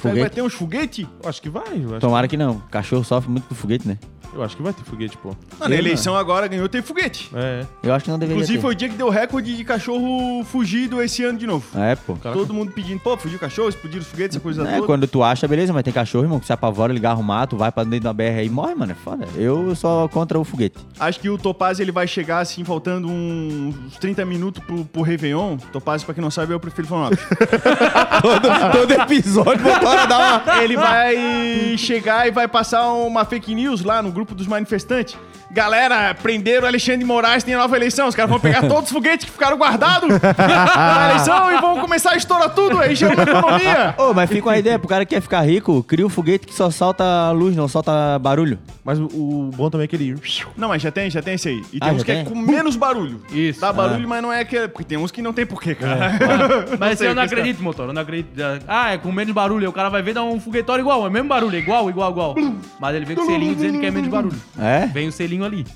[0.00, 0.20] Foguete?
[0.20, 1.08] Vai ter uns foguete?
[1.22, 1.62] Eu acho que vai.
[1.74, 2.58] Eu acho, Tomara que não.
[2.70, 3.98] Cachorro sofre muito com foguete, né?
[4.32, 5.34] eu acho que vai ter foguete, pô.
[5.58, 7.30] Não, na eleição agora ganhou, tem foguete.
[7.34, 7.66] É.
[7.82, 8.62] Eu acho que não deveria Inclusive ter.
[8.62, 11.66] foi o dia que deu recorde de cachorro fugido esse ano de novo.
[11.76, 12.16] É, pô.
[12.22, 14.86] Todo mundo pedindo, pô, fugiu o cachorro, explodiram os foguetes, essa coisa É, toda.
[14.86, 17.56] quando tu acha, beleza, mas tem cachorro, irmão, que se apavora, ele garra o mato,
[17.56, 18.92] vai pra dentro da BR aí e morre, mano.
[18.92, 19.26] É foda.
[19.34, 20.78] Eu sou contra o foguete.
[20.98, 25.56] Acho que o Topaz ele vai chegar assim, faltando uns 30 minutos pro, pro Réveillon.
[25.72, 27.26] Topaz, pra quem não sabe, eu prefiro Florianópolis.
[28.22, 30.62] todo, todo episódio, bora dar uma.
[30.62, 35.16] ele vai chegar e vai passar uma fake news lá no grupo dos manifestantes.
[35.52, 38.06] Galera, prenderam o Alexandre de Moraes, tem nova eleição.
[38.08, 42.12] Os caras vão pegar todos os foguetes que ficaram guardados na eleição e vão começar
[42.12, 43.94] a estourar tudo aí, chama a economia.
[43.98, 46.54] Ô, mas fica uma ideia, pro cara que quer ficar rico, cria um foguete que
[46.54, 48.58] só solta luz, não solta barulho.
[48.84, 50.14] Mas o, o bom também é que ele.
[50.56, 51.62] Não, mas já tem, já tem esse aí.
[51.72, 52.24] E Ah, tem uns já que é tem?
[52.24, 53.20] com menos barulho.
[53.32, 53.60] Isso.
[53.60, 54.68] Dá barulho, mas não é que.
[54.68, 56.12] Porque tem uns que não tem porquê, cara.
[56.78, 57.88] Mas sei eu o não que acredito, motor.
[57.88, 58.30] Eu não acredito.
[58.66, 59.62] Ah, é com menos barulho.
[59.64, 61.04] Aí O cara vai ver dar um foguetório igual.
[61.04, 62.34] É o mesmo barulho, igual, igual, igual.
[62.80, 64.36] Mas ele vem com o selinho dizendo que é menos barulho.
[64.58, 64.86] É?
[64.86, 65.66] Vem o selinho ali.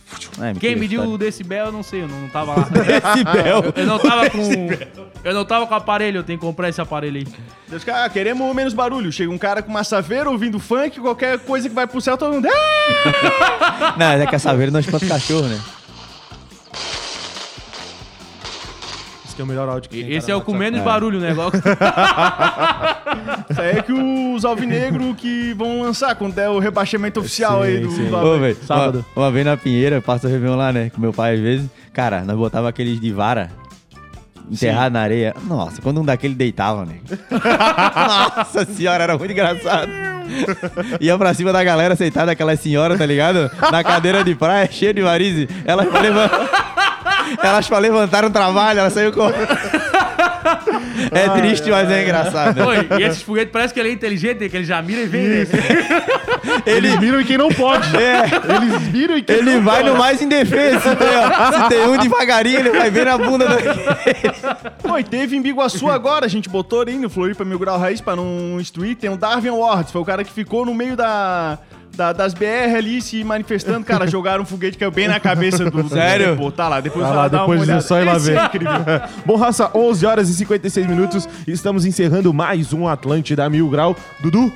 [0.41, 1.15] É, Quem mediu história.
[1.15, 2.03] o decibel, eu não sei.
[2.03, 2.69] Eu não, não tava lá.
[2.69, 3.73] Decibel.
[3.77, 4.69] Eu não tava com.
[5.25, 6.19] Eu não tava com o aparelho.
[6.19, 7.27] Eu tenho que comprar esse aparelho aí.
[7.75, 9.11] Os caras, ah, queremos menos barulho.
[9.11, 12.35] Chega um cara com uma saveira ouvindo funk, qualquer coisa que vai pro céu, todo
[12.35, 12.49] mundo.
[12.49, 15.61] "Ah!" Não, é que a saveira não espanta o cachorro, né?
[19.35, 20.13] Esse que é o melhor áudio que tem.
[20.13, 21.35] Esse cara, é o com menos barulho, né?
[23.51, 27.81] Isso aí é que os alvinegros que vão lançar quando der o rebaixamento oficial aí
[27.81, 27.91] do.
[27.91, 28.13] sim.
[28.13, 29.05] Ô, velho, Sábado.
[29.17, 30.91] Uma, uma vez na Pinheira, eu passo o Réveillon lá, né?
[30.91, 31.69] Com meu pai às vezes.
[31.93, 33.51] Cara, nós botava aqueles de vara.
[34.51, 35.35] Enterrado na areia.
[35.49, 36.99] Nossa, quando um daquele deitava, né?
[38.37, 39.91] Nossa senhora, era muito engraçado.
[41.01, 43.51] Ia pra cima da galera sentada, aquela senhora, tá ligado?
[43.73, 45.49] Na cadeira de praia, cheia de varize.
[45.65, 46.84] Elas pra levantar.
[47.43, 49.49] Elas pra levantar um trabalho, ela saiu correndo.
[51.11, 52.57] É triste, mas é engraçado.
[52.57, 52.65] né?
[52.67, 55.23] Oi, e esses foguetes parece que ele é inteligente, que ele já mira e vem,
[55.29, 55.47] né?
[56.67, 57.97] Eles miram em quem não pode.
[57.97, 58.25] É.
[58.57, 59.91] Eles miram em quem Ele não vai pode.
[59.91, 60.81] no mais indefeso.
[60.81, 63.81] Se tem, se tem um devagarinho, ele vai ver na bunda daquele.
[64.83, 68.01] Pô, e teve em Biguaçu agora, a gente botou ali no Floripa Mil Grau Raiz
[68.01, 71.59] pra não instruir, tem o Darwin Awards, foi o cara que ficou no meio da,
[71.95, 75.69] da- das BR ali se manifestando, cara, jogaram um foguete que caiu bem na cabeça
[75.71, 75.89] do...
[75.89, 76.37] Sério?
[76.37, 78.37] Pô, tá lá, depois vai lá, dar depois uma só ir lá ver.
[78.37, 78.75] é incrível.
[79.25, 81.29] Bom, raça, 11 horas e 56 minutos.
[81.47, 83.97] Estamos encerrando mais um Atlântida Mil Grau.
[84.21, 84.53] Dudu,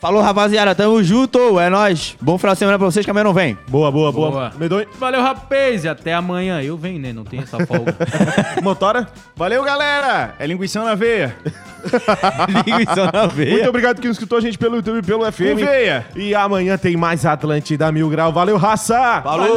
[0.00, 0.74] Falou, rapaziada.
[0.74, 1.60] Tamo junto.
[1.60, 2.16] É nóis.
[2.20, 3.56] Bom final de semana pra vocês que amanhã não vem.
[3.68, 4.30] boa, boa, boa.
[4.30, 4.52] Boa.
[4.58, 5.84] Medonho, Valeu, rapaz.
[5.84, 6.62] E até amanhã.
[6.62, 7.12] Eu venho, né?
[7.12, 7.94] Não tem essa folga.
[8.62, 10.34] Motora, Valeu, galera!
[10.38, 11.36] É linguição na veia.
[12.66, 13.52] Liga na veia.
[13.52, 15.56] muito obrigado quem escutou a gente pelo YouTube e pelo Com FM.
[15.56, 16.06] veia!
[16.16, 18.32] E amanhã tem mais Atlântida Mil Grau.
[18.32, 19.20] Valeu, raça!
[19.22, 19.56] Falou.